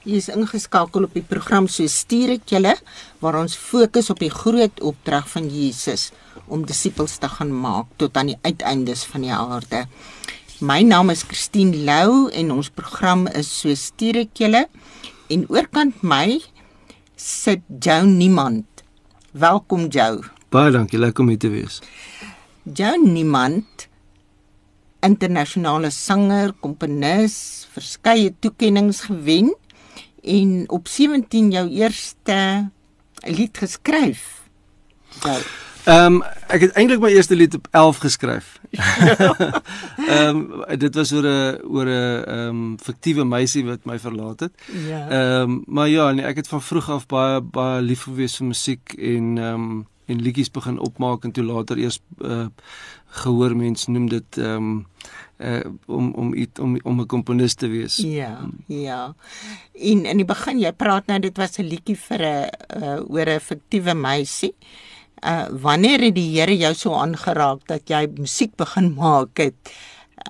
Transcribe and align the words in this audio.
U 0.00 0.14
is 0.16 0.30
ingeskakel 0.32 1.04
op 1.04 1.12
die 1.12 1.24
program 1.28 1.66
So 1.68 1.84
stuur 1.84 2.38
ek 2.38 2.46
julle 2.54 2.72
waar 3.20 3.36
ons 3.42 3.52
fokus 3.60 4.08
op 4.08 4.22
die 4.22 4.32
groot 4.32 4.80
opdrag 4.80 5.26
van 5.28 5.50
Jesus 5.52 6.06
om 6.48 6.64
disippels 6.64 7.18
te 7.20 7.28
gaan 7.28 7.52
maak 7.52 7.90
tot 8.00 8.16
aan 8.16 8.30
die 8.32 8.38
uiteindes 8.40 9.04
van 9.10 9.26
die 9.26 9.34
aarde. 9.34 9.84
My 10.64 10.80
naam 10.88 11.12
is 11.12 11.26
Christine 11.28 11.84
Lou 11.84 12.30
en 12.32 12.56
ons 12.56 12.72
program 12.72 13.26
is 13.36 13.52
So 13.52 13.76
stuur 13.76 14.22
ek 14.24 14.40
julle 14.40 14.64
en 15.28 15.44
oorkant 15.52 16.00
my 16.00 16.40
sit 17.20 17.60
Jou 17.68 18.00
Niemand. 18.08 18.64
Welkom 19.36 19.90
Jou. 19.92 20.24
Baie 20.48 20.72
dankie, 20.72 20.98
lekker 20.98 21.28
om 21.28 21.34
hier 21.34 21.44
te 21.44 21.52
wees. 21.52 21.82
Jou 22.64 22.96
Niemand 23.04 23.90
internasionale 25.04 25.92
sanger, 25.92 26.54
komponis, 26.60 27.66
verskeie 27.72 28.32
toekenninge 28.40 28.96
gewen 29.04 29.52
en 30.22 30.64
op 30.68 30.88
17 30.88 31.50
jou 31.50 31.68
eerste 31.68 32.70
lied 33.26 33.58
geskryf. 33.58 34.42
Ehm 35.84 36.14
um, 36.14 36.22
ek 36.52 36.60
het 36.66 36.74
eintlik 36.76 37.00
my 37.00 37.08
eerste 37.08 37.36
lied 37.36 37.54
op 37.56 37.68
11 37.70 37.96
geskryf. 38.04 38.48
Ehm 40.08 40.36
um, 40.36 40.78
dit 40.78 40.94
was 40.94 41.12
oor 41.12 41.24
'n 41.24 41.58
oor 41.64 41.86
'n 41.86 42.24
ehm 42.24 42.48
um, 42.48 42.78
fiktiewe 42.78 43.24
meisie 43.24 43.64
wat 43.64 43.84
my 43.84 43.98
verlaat 43.98 44.40
het. 44.40 44.52
Ja. 44.88 45.08
Ehm 45.08 45.50
um, 45.50 45.62
maar 45.66 45.88
ja, 45.88 46.10
nee, 46.12 46.24
ek 46.24 46.36
het 46.36 46.48
van 46.48 46.62
vroeg 46.62 46.90
af 46.90 47.06
baie 47.06 47.40
baie 47.40 47.82
lief 47.82 48.02
gewees 48.02 48.36
vir 48.36 48.46
musiek 48.46 48.92
en 48.92 49.38
ehm 49.38 49.54
um, 49.54 49.86
en 50.06 50.22
liedjies 50.22 50.50
begin 50.50 50.78
opmaak 50.78 51.24
en 51.24 51.32
toe 51.32 51.44
later 51.44 51.78
eers 51.78 52.00
uh, 52.18 52.46
gehoor 53.06 53.56
mense 53.56 53.90
noem 53.90 54.08
dit 54.08 54.38
ehm 54.38 54.56
um, 54.56 54.86
uh 55.40 55.64
om 55.86 56.12
om 56.12 56.34
om 56.60 56.76
om 56.84 57.00
'n 57.00 57.06
komponis 57.06 57.54
te 57.54 57.68
wees. 57.68 57.96
Ja, 57.96 58.48
ja. 58.66 59.14
En 59.72 60.04
in 60.04 60.16
die 60.16 60.28
begin 60.28 60.60
jy 60.60 60.72
praat 60.72 61.06
nou 61.06 61.18
dit 61.18 61.36
was 61.36 61.58
'n 61.58 61.68
liedjie 61.68 61.96
vir 61.96 62.20
'n 62.20 62.48
uh, 62.82 63.00
oor 63.08 63.28
'n 63.28 63.40
fiktiewe 63.40 63.94
meisie. 63.94 64.54
Uh 65.24 65.48
wanneer 65.50 66.00
het 66.00 66.14
die 66.14 66.40
Here 66.40 66.56
jou 66.56 66.74
so 66.74 66.94
aangeraak 66.94 67.66
dat 67.66 67.88
jy 67.88 68.08
musiek 68.18 68.56
begin 68.56 68.94
maak 68.94 69.38
het? 69.38 69.72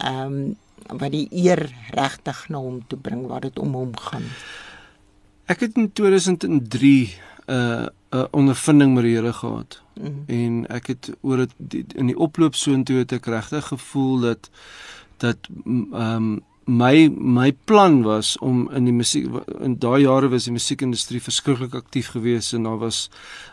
Ehm 0.00 0.27
um, 0.27 0.56
wat 0.98 1.12
die 1.14 1.28
eer 1.31 1.70
regtig 1.94 2.48
na 2.48 2.58
hom 2.58 2.81
toe 2.88 2.98
bring 2.98 3.27
waar 3.31 3.41
dit 3.41 3.58
om 3.58 3.75
hom 3.75 3.97
gaan. 3.97 4.27
Ek 5.50 5.61
het 5.61 5.77
in 5.78 5.92
2003 5.92 7.14
'n 7.51 7.55
uh, 7.55 7.87
'n 8.11 8.27
ondervinding 8.31 8.95
met 8.95 9.03
die 9.03 9.15
Here 9.17 9.33
gehad. 9.33 9.83
Mm 9.95 10.05
-hmm. 10.05 10.25
En 10.27 10.67
ek 10.69 10.87
het 10.87 11.11
oor 11.20 11.47
dit 11.56 11.95
in 11.95 12.06
die 12.06 12.19
oploop 12.19 12.55
soontoe 12.55 12.97
het 12.97 13.12
ek 13.12 13.27
regtig 13.27 13.67
gevoel 13.67 14.20
dat 14.20 14.51
dat 15.17 15.39
ehm 15.93 15.93
um, 15.93 16.43
my 16.70 17.08
my 17.10 17.50
plan 17.66 18.02
was 18.06 18.36
om 18.38 18.68
in 18.70 18.86
die 18.86 18.94
musiek 18.94 19.26
in 19.60 19.76
daai 19.82 20.02
jare 20.04 20.28
was 20.30 20.46
die 20.46 20.54
musiekindustrie 20.54 21.20
verskriklik 21.22 21.74
aktief 21.74 22.12
geweest 22.14 22.54
en 22.54 22.68
daar 22.68 22.78
was 22.78 23.08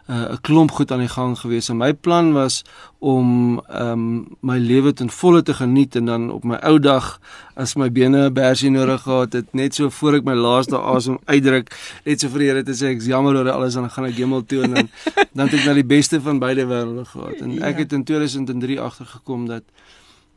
uh, 0.09 0.15
'n 0.15 0.31
uh, 0.33 0.37
klomp 0.41 0.71
goed 0.71 0.91
aan 0.91 1.05
die 1.05 1.15
gang 1.15 1.37
geweest 1.39 1.69
en 1.69 1.77
my 1.77 1.93
plan 1.93 2.33
was 2.33 2.63
om 2.99 3.61
um, 3.69 4.37
my 4.41 4.57
lewe 4.57 4.93
ten 4.93 5.09
volle 5.09 5.43
te 5.43 5.53
geniet 5.53 5.95
en 5.95 6.05
dan 6.05 6.29
op 6.31 6.43
my 6.43 6.57
ou 6.61 6.79
dag 6.79 7.19
as 7.55 7.75
my 7.75 7.89
bene 7.91 8.29
'n 8.29 8.33
bersie 8.33 8.69
nodig 8.69 9.01
gehad 9.01 9.33
het 9.33 9.53
net 9.53 9.75
so 9.75 9.89
voor 9.89 10.13
ek 10.13 10.23
my 10.23 10.33
laaste 10.33 10.77
asem 10.77 11.17
uitdruk 11.25 11.69
net 12.05 12.19
so 12.19 12.29
vir 12.29 12.39
die 12.39 12.47
Here 12.47 12.63
te 12.63 12.71
sê 12.71 12.93
ek 12.95 13.01
jammer 13.03 13.35
oor 13.35 13.49
alles 13.51 13.75
en 13.75 13.81
dan 13.81 13.91
gaan 13.91 14.05
ek 14.05 14.17
hemel 14.21 14.45
toe. 14.45 14.63
En 14.63 14.73
dan 14.73 14.89
dan 15.35 15.49
het 15.49 15.59
ek 15.59 15.65
na 15.65 15.73
die 15.73 15.85
beste 15.85 16.21
van 16.21 16.39
beide 16.39 16.65
wêrelde 16.65 17.05
gehad. 17.05 17.41
En 17.43 17.51
ek 17.61 17.75
ja. 17.75 17.83
het 17.83 17.93
in 17.93 18.03
2003 18.03 18.79
agtergekom 18.81 19.47
dat 19.47 19.63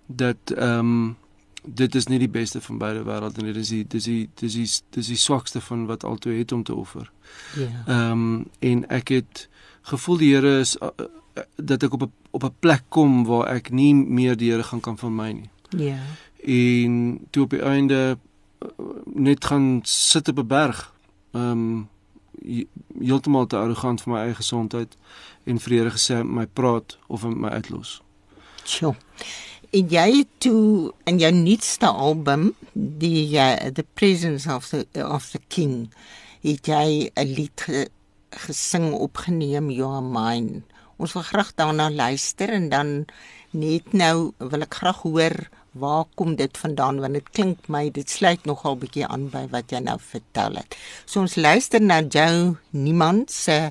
dat 0.07 0.57
ehm 0.57 0.79
um, 0.79 1.17
dit 1.65 1.95
is 1.95 2.07
nie 2.07 2.19
die 2.19 2.29
beste 2.29 2.61
van 2.61 2.79
beide 2.79 3.05
wêrelde 3.05 3.43
nie. 3.43 3.53
Dit 3.53 3.63
is 3.63 3.69
die 3.69 3.85
dis 3.89 4.05
die 4.05 4.29
dis 4.35 4.55
die 4.55 4.69
dis 4.97 5.11
die 5.13 5.19
swakste 5.21 5.61
van 5.61 5.87
wat 5.87 6.05
altoe 6.05 6.33
het 6.39 6.53
om 6.53 6.63
te 6.63 6.75
offer. 6.75 7.11
Ja. 7.57 7.71
Ehm 7.87 8.11
um, 8.11 8.47
en 8.59 8.89
ek 8.89 9.09
het 9.09 9.49
gevoel 9.83 10.17
die 10.17 10.35
Here 10.35 10.59
is 10.61 10.77
uh, 10.81 10.89
uh, 10.97 11.43
dat 11.57 11.83
ek 11.83 11.93
op 11.93 12.03
'n 12.03 12.13
op 12.31 12.45
'n 12.45 12.55
plek 12.59 12.83
kom 12.89 13.25
waar 13.25 13.47
ek 13.47 13.71
nie 13.71 13.95
meer 13.95 14.37
die 14.37 14.51
Here 14.51 14.63
gaan 14.63 14.81
kan 14.81 14.99
van 14.99 15.15
my 15.15 15.31
nie. 15.33 15.51
Ja. 15.77 15.99
En 16.45 17.27
toe 17.31 17.43
op 17.43 17.51
die 17.51 17.63
einde 17.63 18.19
uh, 18.63 18.69
net 19.05 19.45
gaan 19.45 19.81
sit 19.83 20.29
op 20.29 20.39
'n 20.39 20.47
berg. 20.47 20.93
Ehm 21.33 21.51
um, 21.51 21.89
heeltemal 22.99 23.47
te 23.47 23.57
arrogant 23.57 24.03
vir 24.03 24.13
my 24.13 24.19
eie 24.21 24.35
gesondheid 24.35 24.97
en 25.45 25.59
vir 25.59 25.71
die 25.71 25.79
Here 25.79 25.91
gesê 25.91 26.25
my 26.25 26.47
praat 26.47 26.99
of 27.07 27.25
my 27.29 27.49
uitlos. 27.49 28.03
Sjoe. 28.65 28.95
En 29.71 29.87
jy 29.87 30.07
het 30.17 30.31
toe 30.43 30.91
in 31.07 31.21
jou 31.23 31.31
nuutste 31.31 31.87
album 31.87 32.49
die 32.75 33.29
uh, 33.39 33.71
The 33.71 33.85
Presence 33.95 34.51
of 34.51 34.67
the 34.73 34.83
of 34.99 35.29
the 35.31 35.39
King 35.47 35.93
het 36.43 36.67
jy 36.67 37.11
'n 37.15 37.35
lied 37.37 37.61
ge, 37.61 37.87
gesing 38.31 38.91
opgeneem 38.93 39.71
You 39.71 39.87
Are 39.87 40.03
Mine. 40.03 40.63
Ons 40.99 41.13
wil 41.13 41.23
graag 41.23 41.55
daarna 41.55 41.91
luister 41.91 42.51
en 42.51 42.69
dan 42.69 43.07
net 43.51 43.93
nou 43.93 44.33
wil 44.39 44.61
ek 44.61 44.75
graag 44.75 45.03
hoor 45.03 45.49
waar 45.73 46.05
kom 46.15 46.35
dit 46.35 46.59
vandaan 46.59 46.99
want 47.01 47.15
dit 47.15 47.31
klink 47.31 47.69
my 47.69 47.91
dit 47.91 48.11
sluit 48.11 48.45
nogal 48.45 48.75
bietjie 48.77 49.07
aan 49.07 49.31
by 49.31 49.47
wat 49.51 49.71
jy 49.71 49.79
nou 49.79 49.99
vertel 50.03 50.59
het. 50.59 50.75
So 51.07 51.21
ons 51.21 51.37
luister 51.37 51.81
na 51.81 52.03
jou 52.03 52.57
niemand 52.71 53.31
se 53.31 53.71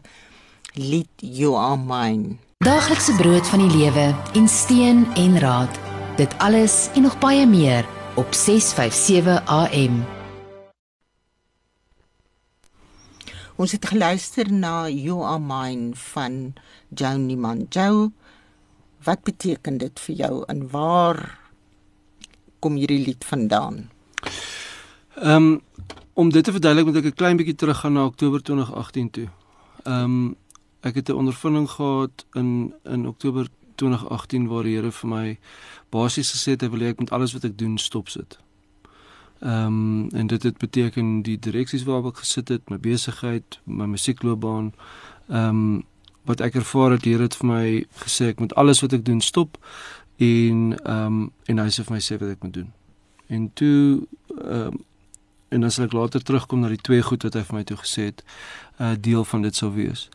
lied 0.73 1.11
You 1.19 1.59
Are 1.59 1.77
Mine. 1.77 2.39
Daaglikse 2.63 3.15
brood 3.19 3.47
van 3.47 3.67
die 3.67 3.77
lewe 3.77 4.15
en 4.33 4.47
steen 4.47 5.07
en 5.15 5.39
raad 5.39 5.88
Dit 6.19 6.33
alles 6.37 6.89
en 6.99 7.01
nog 7.01 7.13
baie 7.19 7.45
meer 7.47 7.85
op 8.19 8.33
657 8.35 9.39
AM. 9.47 10.01
Ons 13.55 13.71
het 13.71 13.85
geluister 13.87 14.51
na 14.51 14.89
You 14.89 15.23
Are 15.23 15.39
Mine 15.39 15.95
van 15.95 16.53
Johnny 16.91 17.37
Manjo. 17.39 18.11
Wat 19.03 19.23
beteken 19.23 19.77
dit 19.79 19.99
vir 19.99 20.15
jou 20.15 20.43
en 20.51 20.65
waar 20.73 21.39
kom 22.59 22.75
hierdie 22.75 22.99
lied 23.05 23.23
vandaan? 23.23 23.87
Ehm 25.15 25.35
um, 25.35 25.61
om 26.13 26.33
dit 26.35 26.43
te 26.43 26.51
verduidelik 26.51 26.85
moet 26.85 26.99
ek 26.99 27.05
'n 27.13 27.19
klein 27.21 27.37
bietjie 27.39 27.55
teruggaan 27.55 27.93
na 27.93 28.03
Oktober 28.05 28.43
2018 28.43 29.09
toe. 29.09 29.29
Ehm 29.83 30.03
um, 30.03 30.35
ek 30.81 30.95
het 30.95 31.07
'n 31.09 31.15
ondervinding 31.23 31.69
gehad 31.69 32.25
in 32.33 32.73
in 32.83 33.07
Oktober 33.07 33.47
2018 33.79 34.47
waar 34.51 34.67
die 34.67 34.75
Here 34.77 34.91
vir 34.91 35.09
my 35.09 35.25
basies 35.93 36.31
gesê 36.35 36.55
het 36.55 36.65
hy 36.65 36.69
wil 36.73 36.85
hê 36.85 36.93
ek 36.93 37.01
moet 37.01 37.13
alles 37.15 37.33
wat 37.33 37.47
ek 37.49 37.57
doen 37.57 37.77
stop 37.81 38.09
sit. 38.13 38.39
Ehm 39.39 39.65
um, 39.65 40.09
en 40.11 40.27
dit 40.27 40.43
het 40.43 40.57
beteken 40.57 41.21
die 41.23 41.37
direksies 41.39 41.85
waarop 41.87 42.11
ek 42.11 42.25
gesit 42.25 42.49
het, 42.51 42.69
my 42.69 42.77
besigheid, 42.77 43.59
my 43.63 43.87
musiekloopbaan. 43.87 44.73
Ehm 45.29 45.63
um, 45.63 45.85
wat 46.27 46.41
ek 46.45 46.59
ervaar 46.59 46.91
het 46.91 47.03
die 47.03 47.13
Here 47.15 47.23
het 47.25 47.37
vir 47.39 47.47
my 47.47 47.85
gesê 48.03 48.33
ek 48.33 48.43
moet 48.43 48.53
alles 48.59 48.83
wat 48.83 48.93
ek 48.93 49.05
doen 49.05 49.21
stop 49.21 49.57
en 50.19 50.75
ehm 50.83 51.05
um, 51.05 51.31
en 51.47 51.63
hy 51.63 51.69
sê 51.71 51.85
vir 51.87 51.95
my 51.95 52.01
sê 52.03 52.19
wat 52.19 52.35
ek 52.35 52.43
moet 52.43 52.53
doen. 52.53 52.69
En 53.27 53.49
toe 53.53 54.07
ehm 54.35 54.67
um, 54.67 54.83
en 55.49 55.63
as 55.63 55.79
ek 55.79 55.95
later 55.97 56.21
terugkom 56.21 56.59
na 56.61 56.69
die 56.69 56.81
twee 56.81 57.01
goed 57.01 57.23
wat 57.25 57.33
hy 57.33 57.41
vir 57.47 57.55
my 57.55 57.63
toe 57.63 57.77
gesê 57.77 58.03
het, 58.11 58.21
'n 58.77 58.83
uh, 58.83 58.95
deel 58.99 59.25
van 59.25 59.41
dit 59.41 59.55
sou 59.55 59.71
wees. 59.73 60.09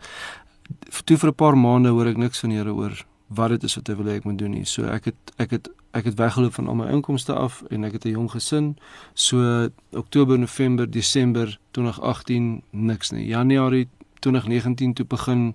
Toe 1.05 1.17
vir 1.17 1.31
'n 1.31 1.35
paar 1.35 1.57
maande 1.59 1.89
hoor 1.89 2.07
ek 2.07 2.17
niks 2.17 2.41
van 2.41 2.51
die 2.51 2.59
Here 2.59 2.75
oor 2.75 3.05
wat 3.35 3.49
dit 3.49 3.63
is 3.63 3.75
wat 3.75 3.87
hy 3.87 3.97
wil 3.99 4.07
hê 4.07 4.17
ek 4.21 4.25
moet 4.25 4.39
doen 4.39 4.51
nie. 4.51 4.65
So 4.65 4.85
ek 4.91 5.05
het 5.11 5.35
ek 5.37 5.51
het 5.51 5.69
ek 5.95 6.05
het 6.11 6.17
weggeloop 6.19 6.55
van 6.55 6.69
al 6.69 6.75
my 6.75 6.89
inkomste 6.91 7.35
af 7.35 7.63
en 7.71 7.85
ek 7.85 7.93
het 7.93 8.05
'n 8.05 8.17
jong 8.19 8.31
gesin. 8.31 8.77
So 9.15 9.69
Oktober, 9.93 10.39
November, 10.39 10.91
Desember 10.91 11.59
2018 11.71 12.63
niks 12.71 13.11
nie. 13.11 13.27
Januarie 13.27 13.89
2019 14.21 14.95
toe 14.95 15.07
begin 15.07 15.55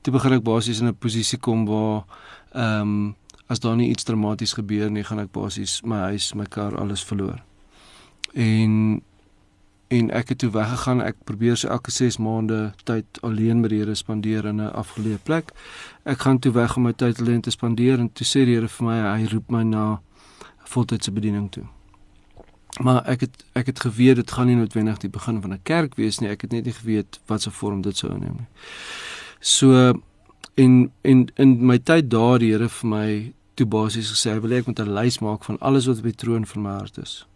toe 0.00 0.12
begin 0.12 0.32
ek 0.32 0.42
basies 0.42 0.80
in 0.80 0.86
'n 0.86 0.98
posisie 0.98 1.38
kom 1.38 1.66
waar 1.66 2.04
ehm 2.52 2.80
um, 2.80 3.16
as 3.46 3.60
daar 3.60 3.76
nie 3.76 3.90
iets 3.90 4.02
dramaties 4.02 4.52
gebeur 4.52 4.90
nie, 4.90 5.04
gaan 5.04 5.18
ek 5.18 5.30
basies 5.30 5.80
my 5.82 5.96
huis, 6.10 6.32
my 6.34 6.44
kar, 6.50 6.74
alles 6.78 7.04
verloor. 7.04 7.38
En 8.34 9.02
en 9.88 10.10
ek 10.10 10.28
het 10.28 10.38
toe 10.38 10.50
weggegaan. 10.50 11.02
Ek 11.02 11.16
probeer 11.24 11.56
so 11.56 11.68
elke 11.68 11.90
6 11.90 12.18
maande 12.22 12.72
tyd 12.84 13.20
alleen 13.20 13.60
met 13.60 13.70
die 13.70 13.78
Here 13.78 13.94
spandeer 13.94 14.44
in 14.44 14.60
'n 14.60 14.72
afgeleë 14.72 15.22
plek. 15.22 15.52
Ek 16.04 16.18
gaan 16.18 16.38
toe 16.38 16.52
weg 16.52 16.76
om 16.76 16.82
my 16.82 16.92
tyd 16.92 17.20
alleen 17.20 17.40
te 17.40 17.50
spandeer 17.50 17.98
en 17.98 18.12
toe 18.12 18.26
sê 18.26 18.44
die 18.44 18.54
Here 18.54 18.68
vir 18.68 18.86
my 18.86 19.18
hy 19.18 19.26
roep 19.26 19.50
my 19.50 19.62
na 19.62 20.00
voltydse 20.64 21.12
bediening 21.12 21.50
toe. 21.50 21.64
Maar 22.80 23.06
ek 23.06 23.20
het 23.20 23.44
ek 23.52 23.66
het 23.66 23.80
geweet 23.80 24.16
dit 24.16 24.30
gaan 24.30 24.46
nie 24.46 24.56
noodwendig 24.56 24.98
die 24.98 25.10
begin 25.10 25.40
van 25.40 25.52
'n 25.52 25.62
kerk 25.62 25.94
wees 25.94 26.18
nie. 26.18 26.28
Ek 26.28 26.40
het 26.40 26.52
net 26.52 26.64
nie 26.64 26.72
geweet 26.72 27.20
wat 27.26 27.42
se 27.42 27.50
vorm 27.50 27.82
dit 27.82 27.96
sou 27.96 28.10
neem 28.10 28.36
nie. 28.36 28.48
So 29.40 29.92
in 30.54 30.90
in 31.02 31.30
in 31.36 31.66
my 31.66 31.78
tyd 31.78 32.10
daar 32.10 32.38
die 32.38 32.50
Here 32.50 32.68
vir 32.68 32.88
my 32.88 33.32
toe 33.54 33.66
basies 33.66 34.10
gesê 34.10 34.32
hy 34.32 34.40
wil 34.40 34.52
ek 34.52 34.66
moet 34.66 34.80
'n 34.80 34.94
lys 34.94 35.18
maak 35.18 35.44
van 35.44 35.58
alles 35.60 35.86
wat 35.86 35.98
op 35.98 36.02
die 36.02 36.14
troon 36.14 36.46
van 36.46 36.62
my 36.62 36.70
hart 36.70 36.98
is 36.98 37.26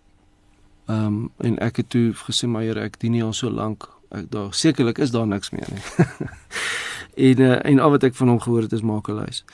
Ehm 0.90 1.06
um, 1.06 1.30
en 1.36 1.58
ek 1.58 1.76
het 1.76 1.90
toe 1.90 2.12
gesê 2.26 2.48
maar 2.48 2.62
Here, 2.62 2.80
ek 2.80 2.98
dien 3.00 3.12
nie 3.14 3.22
al 3.22 3.34
so 3.36 3.50
lank. 3.50 3.86
Ek 4.10 4.30
daar 4.30 4.54
sekerlik 4.54 4.98
is 4.98 5.12
daar 5.14 5.26
niks 5.26 5.50
meer 5.54 5.68
nie. 5.70 5.82
en 7.30 7.40
uh, 7.40 7.58
en 7.62 7.78
al 7.78 7.90
wat 7.94 8.06
ek 8.08 8.16
van 8.18 8.32
hom 8.32 8.40
gehoor 8.40 8.66
het 8.66 8.72
is 8.72 8.82
makelaars. 8.82 9.44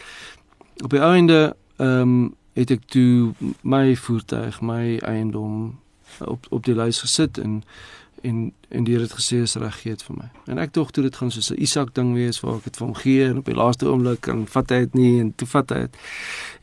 Op 0.85 0.91
die 0.91 1.03
einde 1.03 1.57
ehm 1.77 2.01
um, 2.01 2.35
het 2.57 2.71
ek 2.73 2.87
toe 2.89 3.35
my 3.61 3.97
voertuig, 3.97 4.61
my 4.65 4.97
eiendom 5.05 5.77
op 6.25 6.47
op 6.49 6.65
die 6.65 6.75
lys 6.75 7.03
gesit 7.05 7.39
en 7.39 7.61
en 8.23 8.53
en 8.69 8.85
die 8.85 8.95
Here 8.95 9.05
het 9.05 9.19
gesê 9.19 9.43
is 9.45 9.59
reg 9.61 9.77
gee 9.83 9.93
dit 9.93 10.07
vir 10.09 10.17
my. 10.17 10.31
En 10.47 10.63
ek 10.63 10.73
dink 10.73 10.91
toe 10.91 11.05
dit 11.05 11.17
gaan 11.17 11.31
soos 11.31 11.51
'n 11.53 11.61
Isak 11.61 11.95
ding 11.95 12.15
wees 12.15 12.41
waar 12.41 12.57
ek 12.57 12.65
dit 12.71 12.77
vir 12.77 12.87
hom 12.87 12.97
gee 12.97 13.29
en 13.29 13.39
op 13.39 13.45
die 13.53 13.61
laaste 13.61 13.87
oomblik 13.87 14.21
kan 14.21 14.47
vat 14.47 14.71
hy 14.71 14.79
dit 14.89 14.95
nie 14.95 15.21
en 15.21 15.35
toe 15.37 15.49
vat 15.49 15.71
hy 15.71 15.81
dit. 15.85 15.97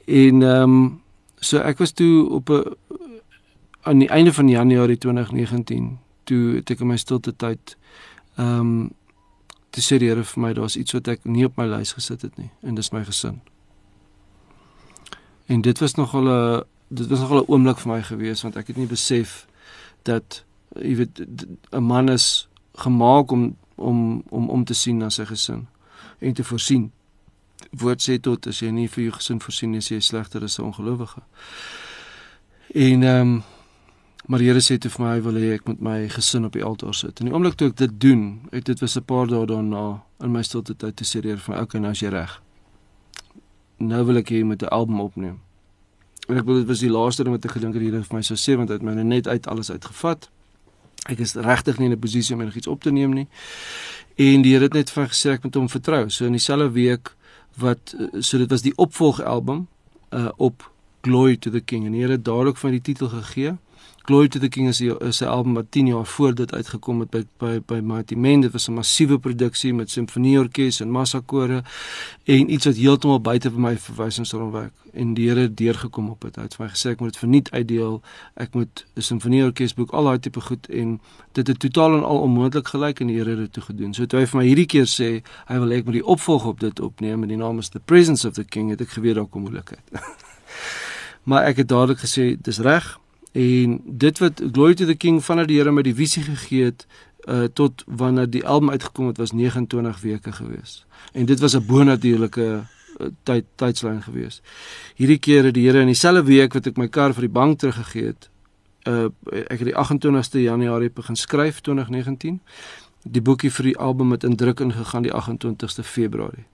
En 0.08 0.42
ehm 0.42 0.64
um, 0.64 1.02
so 1.40 1.60
ek 1.60 1.78
was 1.78 1.92
toe 1.92 2.30
op 2.30 2.50
'n 2.50 2.64
aan 3.84 4.00
die 4.00 4.10
einde 4.10 4.34
van 4.34 4.50
Januarie 4.50 4.98
2019 4.98 6.00
toe 6.24 6.56
het 6.56 6.70
ek 6.70 6.84
in 6.84 6.88
my 6.88 6.98
stilte 6.98 7.36
tyd 7.36 7.78
ehm 8.36 8.60
um, 8.60 8.92
te 9.74 9.82
sê 9.82 9.98
die 9.98 10.06
Here 10.12 10.22
vir 10.22 10.42
my 10.42 10.52
daar's 10.54 10.76
iets 10.78 10.94
wat 10.94 11.08
ek 11.10 11.24
nie 11.26 11.48
op 11.48 11.56
my 11.58 11.66
lys 11.66 11.96
gesit 11.98 12.22
het 12.22 12.36
nie 12.38 12.52
en 12.62 12.76
dis 12.78 12.92
my 12.94 13.02
gesin. 13.04 13.40
En 15.50 15.62
dit 15.66 15.80
was 15.82 15.96
nogal 15.98 16.30
'n 16.30 16.64
dit 16.94 17.08
was 17.08 17.20
nogal 17.20 17.42
'n 17.42 17.50
oomblik 17.50 17.80
vir 17.80 17.92
my 17.94 18.02
gewees 18.04 18.42
want 18.42 18.56
ek 18.56 18.68
het 18.68 18.78
nie 18.78 18.88
besef 18.88 19.48
dat 20.04 20.44
jy 20.76 20.96
weet 20.96 21.26
'n 21.72 21.84
man 21.84 22.10
is 22.10 22.48
gemaak 22.76 23.32
om 23.32 23.56
om 23.76 24.24
om 24.30 24.50
om 24.50 24.64
te 24.64 24.74
sien 24.74 24.98
na 24.98 25.10
sy 25.10 25.26
gesin 25.26 25.68
en 26.20 26.34
te 26.34 26.44
voorsien. 26.44 26.92
Woord 27.72 28.02
sê 28.10 28.20
tot 28.20 28.48
as 28.48 28.60
jy 28.60 28.70
nie 28.70 28.90
vir 28.90 29.04
jou 29.04 29.14
gesin 29.14 29.42
voorsien 29.42 29.74
is 29.74 29.90
jy 29.90 30.00
slegter 30.00 30.44
as 30.44 30.58
'n 30.60 30.64
ongelowige. 30.64 31.22
En 32.74 33.04
ehm 33.04 33.22
um, 33.22 33.44
maar 34.28 34.40
die 34.40 34.48
Here 34.48 34.62
sê 34.62 34.78
toe 34.78 34.92
vir 34.92 35.06
my 35.06 35.14
hy 35.14 35.22
wil 35.22 35.40
hê 35.42 35.54
ek 35.54 35.68
moet 35.68 35.81
my 35.81 35.98
gesin 36.10 36.46
op 36.46 36.54
die 36.54 36.64
altaar 36.64 36.94
sit. 36.94 37.20
En 37.20 37.25
die 37.28 37.34
oomblik 37.34 37.56
toe 37.60 37.68
ek 37.68 37.78
dit 37.78 38.00
doen, 38.02 38.42
het 38.52 38.66
dit 38.66 38.80
was 38.80 38.98
'n 38.98 39.04
paar 39.04 39.28
dae 39.28 39.46
daarna 39.46 40.02
in 40.24 40.31
my 40.31 40.44
stilte 40.44 40.75
tyd 40.75 40.96
te 40.96 41.04
sê 41.04 41.22
die 41.22 41.30
Here 41.30 41.40
vir 41.40 41.56
my, 41.56 41.62
okay, 41.62 41.80
nou 41.80 41.92
is 41.92 42.00
jy 42.00 42.10
reg. 42.10 42.42
Nou 43.80 44.04
wil 44.06 44.18
ek 44.18 44.30
hê 44.30 44.38
jy 44.38 44.44
moet 44.44 44.64
'n 44.64 44.68
album 44.72 45.02
opneem. 45.02 45.40
En 46.30 46.38
ek 46.38 46.46
bedoel 46.46 46.60
dit 46.60 46.68
was 46.68 46.80
die 46.80 46.90
laaste 46.90 47.24
ding 47.24 47.34
wat 47.34 47.46
ek 47.46 47.52
gedink 47.52 47.74
het 47.74 47.81
die 47.81 47.92
Here 47.92 48.04
vir 48.04 48.16
my 48.16 48.22
sou 48.22 48.38
sê 48.38 48.58
want 48.58 48.70
hy 48.70 48.75
het 48.75 48.84
my 48.84 48.94
net 48.94 49.28
uit 49.28 49.48
alles 49.48 49.72
uitgevat 49.72 50.30
ek 51.12 51.20
is 51.24 51.36
regtig 51.36 51.80
nie 51.80 51.90
in 51.90 51.94
'n 51.94 52.00
posisie 52.00 52.36
om 52.36 52.42
enigiets 52.42 52.68
op 52.68 52.81
te 52.81 52.92
neem 52.92 53.14
nie. 53.14 53.28
En 54.16 54.42
die 54.42 54.54
Here 54.54 54.64
het 54.64 54.74
net 54.74 54.90
vir 54.90 55.08
gesê 55.08 55.31
ek 55.31 55.44
moet 55.44 55.56
hom 55.56 55.70
vertrou. 55.70 56.10
So 56.10 56.25
in 56.25 56.31
dieselfde 56.31 56.72
week 56.72 57.16
wat 57.58 57.96
so 58.20 58.38
dit 58.38 58.50
was 58.50 58.62
die 58.62 58.75
opvolgalbum 58.75 59.68
uh 60.12 60.31
op 60.38 60.72
Glory 61.02 61.38
to 61.38 61.52
the 61.52 61.60
King 61.62 61.86
en 61.86 61.92
die 61.92 62.02
Here 62.02 62.12
het 62.12 62.25
dadelik 62.25 62.58
van 62.58 62.72
die 62.72 62.81
titel 62.81 63.08
gegee. 63.10 63.58
Glory 64.06 64.28
to 64.28 64.40
the 64.40 64.50
King 64.50 64.68
is 64.68 64.82
'n 65.22 65.26
album 65.26 65.54
wat 65.54 65.66
10 65.70 65.88
jaar 65.88 66.06
voor 66.06 66.36
dit 66.36 66.54
uitgekom 66.54 67.00
het 67.00 67.10
by 67.10 67.24
by 67.38 67.62
by 67.66 67.80
Mighty 67.80 68.16
Men. 68.16 68.42
Dit 68.42 68.52
was 68.52 68.68
'n 68.68 68.74
massiewe 68.74 69.20
produksie 69.20 69.74
met 69.74 69.90
simfonieorkes 69.90 70.80
en 70.80 70.90
massakore 70.90 71.64
en 72.24 72.52
iets 72.54 72.66
wat 72.66 72.76
heeltemal 72.76 73.22
buite 73.22 73.52
vir 73.52 73.60
my 73.60 73.78
verwysingsraamwerk 73.78 74.74
en 74.94 75.14
die 75.14 75.30
Here 75.30 75.54
deurgekom 75.54 76.10
op 76.10 76.22
dit. 76.22 76.36
Hy 76.36 76.42
het 76.42 76.56
vir 76.56 76.66
my 76.66 76.72
gesê 76.72 76.90
ek 76.90 77.00
moet 77.00 77.12
dit 77.12 77.18
verniet 77.18 77.52
uitdeel. 77.52 78.02
Ek 78.34 78.54
moet 78.54 78.86
'n 78.96 79.02
simfonieorkes 79.02 79.74
boek, 79.74 79.92
al 79.92 80.04
daai 80.04 80.20
tipe 80.20 80.42
goed 80.42 80.70
en 80.70 81.00
dit 81.32 81.48
het 81.48 81.60
totaal 81.60 81.98
en 81.98 82.04
al 82.04 82.20
onmoontlik 82.20 82.68
gelyk 82.68 83.00
en 83.00 83.08
die 83.08 83.16
Here 83.16 83.30
het 83.30 83.40
dit 83.40 83.54
toe 83.54 83.64
gedoen. 83.64 83.94
So 83.94 84.06
toe 84.06 84.20
hy 84.20 84.26
vir 84.26 84.40
my 84.40 84.46
hierdie 84.46 84.68
keer 84.68 84.86
sê 84.86 85.24
hy 85.48 85.60
wil 85.60 85.72
ek 85.72 85.86
moet 85.86 85.94
die 85.94 86.06
opvolg 86.06 86.46
op 86.46 86.60
dit 86.60 86.80
opneem 86.80 87.24
en 87.24 87.30
die 87.30 87.38
naam 87.38 87.60
is 87.60 87.70
The 87.70 87.80
Presence 87.80 88.28
of 88.28 88.34
the 88.34 88.44
King, 88.44 88.70
het 88.70 88.82
ek 88.82 88.90
geweet 88.90 89.16
daar 89.16 89.26
kom 89.26 89.42
moeilikheid. 89.42 89.92
maar 91.30 91.44
ek 91.44 91.58
het 91.58 91.68
dadelik 91.68 92.00
gesê 92.00 92.42
dis 92.42 92.60
reg 92.60 93.00
en 93.34 93.82
dit 93.84 94.20
wat 94.20 94.42
Glory 94.52 94.74
to 94.74 94.86
the 94.86 94.96
King 94.96 95.24
vanuit 95.24 95.48
die 95.48 95.58
Here 95.58 95.72
my 95.72 95.82
die 95.82 95.96
visie 95.98 96.24
gegee 96.24 96.70
het 96.70 96.88
uh 97.28 97.48
tot 97.56 97.84
wanneer 97.88 98.30
die 98.30 98.46
album 98.46 98.70
uitgekom 98.70 99.08
het 99.08 99.18
was 99.18 99.32
29 99.32 100.02
weke 100.02 100.32
gewees. 100.32 100.86
En 101.14 101.26
dit 101.26 101.40
was 101.40 101.56
'n 101.56 101.66
bonatuurlike 101.66 102.64
uh, 103.00 103.08
tyd 103.24 103.46
tydslyn 103.56 104.02
gewees. 104.02 104.42
Hierdie 104.96 105.18
keer 105.18 105.44
het 105.44 105.54
die 105.54 105.68
Here 105.68 105.80
in 105.80 105.88
dieselfde 105.88 106.24
week 106.24 106.54
wat 106.54 106.68
ek 106.68 106.78
my 106.78 106.88
kar 106.88 107.14
vir 107.14 107.22
die 107.22 107.34
bank 107.34 107.60
teruggegee 107.60 108.06
het, 108.06 108.30
uh 108.88 109.10
ek 109.50 109.60
het 109.60 109.70
die 109.72 109.78
28ste 109.78 110.40
Januarie 110.40 110.90
begin 110.90 111.16
skryf 111.16 111.62
2019. 111.62 112.42
Die 113.04 113.22
boekie 113.22 113.52
vir 113.52 113.64
die 113.64 113.78
album 113.78 114.12
het 114.12 114.24
in 114.24 114.36
druk 114.36 114.60
ingegaan 114.60 115.04
die 115.04 115.14
28ste 115.14 115.84
Februarie. 115.84 116.46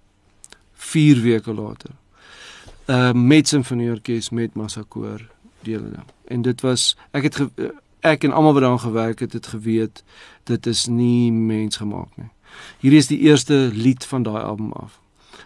4 0.73 1.21
weke 1.21 1.53
later. 1.53 1.91
Uh 2.85 3.13
met 3.13 3.47
simfonieorkes 3.47 4.29
met 4.29 4.53
massakoor 4.53 5.27
dele 5.61 5.89
ding. 5.91 6.05
En 6.29 6.41
dit 6.45 6.61
was 6.61 6.93
ek 7.17 7.29
het 7.29 7.35
ge, 7.41 7.49
ek 8.05 8.23
en 8.23 8.31
almal 8.31 8.53
wat 8.53 8.61
daaraan 8.61 8.85
gewerk 8.85 9.19
het, 9.19 9.33
het 9.33 9.47
geweet 9.47 10.03
dit 10.49 10.67
is 10.69 10.85
nie 10.87 11.31
mensgemaak 11.31 12.13
nie. 12.15 12.29
Hierdie 12.81 12.99
is 13.01 13.09
die 13.09 13.19
eerste 13.27 13.69
lied 13.73 14.05
van 14.05 14.23
daai 14.23 14.41
album 14.41 14.71
af. 14.77 14.99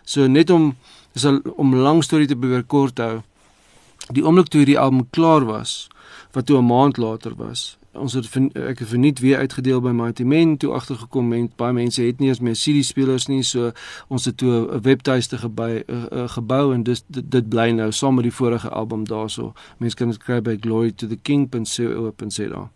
So 0.04 0.28
net 0.28 0.50
om 0.50 0.74
is 1.14 1.26
al 1.26 1.40
om 1.56 1.76
lang 1.76 2.04
storie 2.04 2.28
te 2.28 2.36
probeer 2.36 2.64
kort 2.64 3.00
hou. 3.00 3.22
Die 4.12 4.24
oomblik 4.26 4.50
toe 4.52 4.64
hierdie 4.64 4.80
album 4.80 5.08
klaar 5.16 5.46
was, 5.48 5.88
wat 6.36 6.46
toe 6.46 6.58
'n 6.58 6.68
maand 6.68 6.98
later 6.98 7.36
was, 7.36 7.78
ons 7.94 8.14
het 8.14 8.28
ek 8.58 8.80
het 8.80 8.90
verniet 8.90 9.20
weer 9.22 9.38
uitgedeel 9.38 9.82
by 9.82 9.92
Mighty 9.94 10.24
Men 10.24 10.56
toe 10.58 10.72
agtergekom 10.74 11.28
men 11.30 11.50
baie 11.58 11.74
mense 11.74 12.02
het 12.02 12.20
nie 12.20 12.32
eens 12.32 12.42
meer 12.42 12.58
CD 12.58 12.82
spelers 12.86 13.28
nie 13.30 13.44
so 13.46 13.72
ons 14.08 14.26
het 14.26 14.38
toe 14.38 14.54
'n 14.66 14.82
webtuiste 14.82 15.38
gebou 15.38 15.84
uh, 15.88 16.28
gebou 16.30 16.74
en 16.74 16.84
dis 16.84 17.04
dit, 17.08 17.32
dit 17.32 17.50
bly 17.50 17.70
nou 17.72 17.92
saam 17.92 18.16
met 18.16 18.24
die 18.24 18.34
vorige 18.34 18.70
album 18.70 19.06
daarso. 19.06 19.54
Mense 19.78 19.96
kan 19.96 20.10
dit 20.10 20.18
kry 20.18 20.42
by 20.42 20.58
glory 20.60 20.92
to 20.92 21.08
the 21.08 21.18
king.co.za 21.22 22.70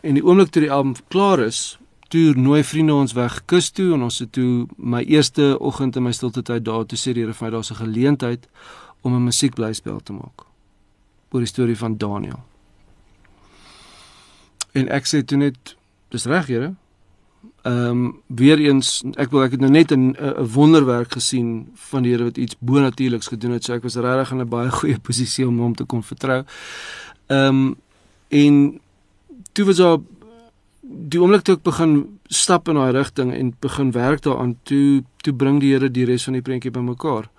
en 0.00 0.14
die 0.14 0.24
oomblik 0.24 0.50
toe 0.50 0.62
die 0.62 0.72
album 0.72 0.94
klaar 1.08 1.40
is 1.40 1.78
toe 2.08 2.34
nooi 2.34 2.62
vriende 2.64 2.94
ons 2.94 3.12
weg 3.12 3.44
kus 3.44 3.70
toe 3.70 3.94
en 3.94 4.02
ons 4.02 4.18
het 4.18 4.32
toe 4.32 4.66
my 4.76 5.02
eerste 5.02 5.58
oggend 5.58 5.96
in 5.96 6.02
my 6.02 6.12
stilte 6.12 6.42
tyd 6.42 6.64
daar 6.64 6.84
toe 6.86 6.98
sê 6.98 7.12
die 7.12 7.22
Here 7.22 7.32
vir 7.32 7.46
my 7.46 7.50
daar's 7.50 7.70
'n 7.70 7.74
geleentheid 7.74 8.48
om 9.00 9.14
'n 9.14 9.24
musiekblyspel 9.24 10.00
te 10.00 10.12
maak. 10.12 10.44
Oor 11.30 11.40
die 11.40 11.48
storie 11.48 11.76
van 11.76 11.96
Daniel 11.96 12.44
En 14.76 14.90
ek 14.92 15.08
sê 15.08 15.22
toe 15.24 15.38
net 15.40 15.76
dis 16.14 16.26
reg, 16.28 16.50
Here. 16.52 16.74
Ehm 17.66 17.88
um, 17.90 18.02
weer 18.26 18.60
eens 18.62 19.02
ek 19.18 19.32
wil 19.32 19.42
ek 19.42 19.56
het 19.56 19.60
nou 19.60 19.70
net 19.70 19.90
'n 19.92 20.14
'n 20.14 20.46
wonderwerk 20.54 21.12
gesien 21.12 21.68
van 21.90 22.02
die 22.02 22.12
Here 22.12 22.24
wat 22.24 22.36
iets 22.36 22.56
bonatuurliks 22.58 23.26
gedoen 23.26 23.56
het. 23.56 23.64
So 23.64 23.74
ek 23.74 23.82
was 23.82 23.96
regtig 23.96 24.30
in 24.32 24.40
'n 24.40 24.48
baie 24.48 24.70
goeie 24.78 24.98
posisie 24.98 25.46
om 25.46 25.58
hom 25.58 25.74
te 25.74 25.84
kon 25.84 26.02
vertrou. 26.02 26.44
Ehm 27.26 27.48
um, 27.48 27.76
en 28.28 28.80
toe 29.52 29.64
was 29.64 29.76
daar 29.76 29.98
die 30.82 31.20
oomblik 31.20 31.42
toe 31.42 31.54
ek 31.54 31.62
begin 31.62 32.18
stap 32.28 32.68
in 32.68 32.74
daai 32.74 32.92
rigting 32.92 33.32
en 33.34 33.56
begin 33.60 33.90
werk 33.92 34.22
daaraan 34.22 34.56
toe 34.62 35.02
toe 35.16 35.32
bring 35.32 35.60
die 35.60 35.72
Here 35.72 35.90
die 35.90 36.04
res 36.04 36.24
van 36.24 36.32
die 36.32 36.42
prentjie 36.42 36.70
bymekaar. 36.70 37.30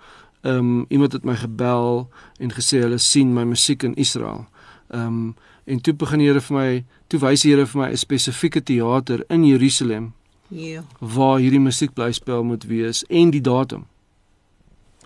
Ehm 0.42 0.58
um, 0.58 0.84
iemand 0.88 1.12
het 1.12 1.24
my 1.24 1.36
gebel 1.36 2.08
en 2.38 2.52
gesê 2.52 2.80
hulle 2.80 2.98
sien 2.98 3.34
my 3.34 3.44
musiek 3.44 3.82
in 3.82 3.94
Israel. 3.94 4.46
Ehm 4.88 5.06
um, 5.06 5.34
en 5.68 5.80
toe 5.80 5.94
begin 5.94 6.22
die 6.22 6.30
Here 6.30 6.40
vir 6.40 6.56
my 6.56 6.84
toe 7.08 7.20
wys 7.20 7.44
die 7.44 7.52
Here 7.52 7.66
vir 7.66 7.82
my 7.82 7.90
'n 7.90 7.96
spesifieke 7.96 8.62
teater 8.62 9.24
in 9.28 9.44
Jerusalem. 9.44 10.14
Ja. 10.48 10.82
Waar 10.98 11.38
hierdie 11.38 11.60
musiekblyspel 11.60 12.44
moet 12.44 12.64
wees 12.64 13.04
en 13.08 13.30
die 13.30 13.40
datum. 13.40 13.86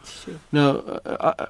Sure. 0.03 0.37
Nou 0.55 0.99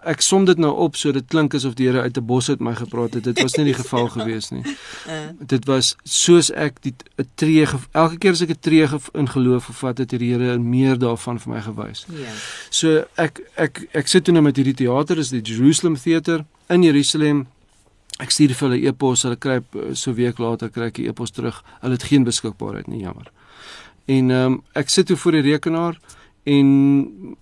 ek 0.09 0.21
som 0.25 0.45
dit 0.45 0.59
nou 0.61 0.71
op 0.85 0.97
so 0.97 1.13
dit 1.13 1.27
klink 1.29 1.55
asof 1.57 1.75
die 1.79 1.89
Here 1.89 2.03
uit 2.03 2.17
'n 2.17 2.27
bos 2.27 2.49
uit 2.49 2.61
my 2.61 2.75
gepraat 2.75 3.15
het. 3.15 3.25
Dit 3.25 3.43
was 3.43 3.55
nie 3.57 3.65
die 3.65 3.75
geval 3.75 4.09
gewees 4.17 4.51
nie. 4.51 4.65
Uh. 5.09 5.33
Dit 5.39 5.65
was 5.67 5.97
soos 6.05 6.51
ek 6.51 6.83
die 6.83 6.95
'n 7.19 7.29
tree 7.35 7.67
elke 7.93 8.19
keer 8.19 8.33
as 8.33 8.43
ek 8.43 8.51
'n 8.51 8.61
tree 8.61 8.89
in 9.15 9.29
geloof 9.29 9.65
gevat 9.65 9.99
het, 9.99 10.11
het 10.11 10.21
die 10.21 10.33
Here 10.33 10.59
meer 10.59 10.99
daarvan 10.99 11.41
vir 11.41 11.55
my 11.55 11.61
gewys. 11.61 12.07
Ja. 12.09 12.33
So 12.71 13.05
ek 13.17 13.41
ek 13.57 13.89
ek 13.93 14.09
sit 14.09 14.25
toe 14.25 14.33
nou 14.33 14.43
met 14.43 14.57
hierdie 14.57 14.75
teater, 14.75 15.19
is 15.19 15.31
die 15.31 15.43
Jerusalem 15.43 15.97
Theater 15.97 16.45
in 16.69 16.83
Jerusalem 16.83 17.47
Ek 18.23 18.31
stuur 18.31 18.55
vir 18.55 18.69
hulle 18.69 18.81
e-pos, 18.89 19.25
hulle 19.27 19.37
kry 19.37 19.59
eh, 19.59 19.93
so 19.99 20.15
week 20.15 20.39
later 20.39 20.71
kry 20.71 20.91
ek 20.93 20.99
'n 20.99 21.11
e-pos 21.11 21.31
terug. 21.31 21.63
Hulle 21.83 21.99
het 21.99 22.09
geen 22.11 22.25
beskikbaarheid 22.25 22.87
nie, 22.87 23.03
jammer. 23.03 23.33
En 24.07 24.31
ehm 24.31 24.53
um, 24.53 24.63
ek 24.75 24.89
sit 24.89 25.07
toe 25.07 25.17
voor 25.17 25.33
die 25.33 25.53
rekenaar 25.53 25.99
en 26.45 27.37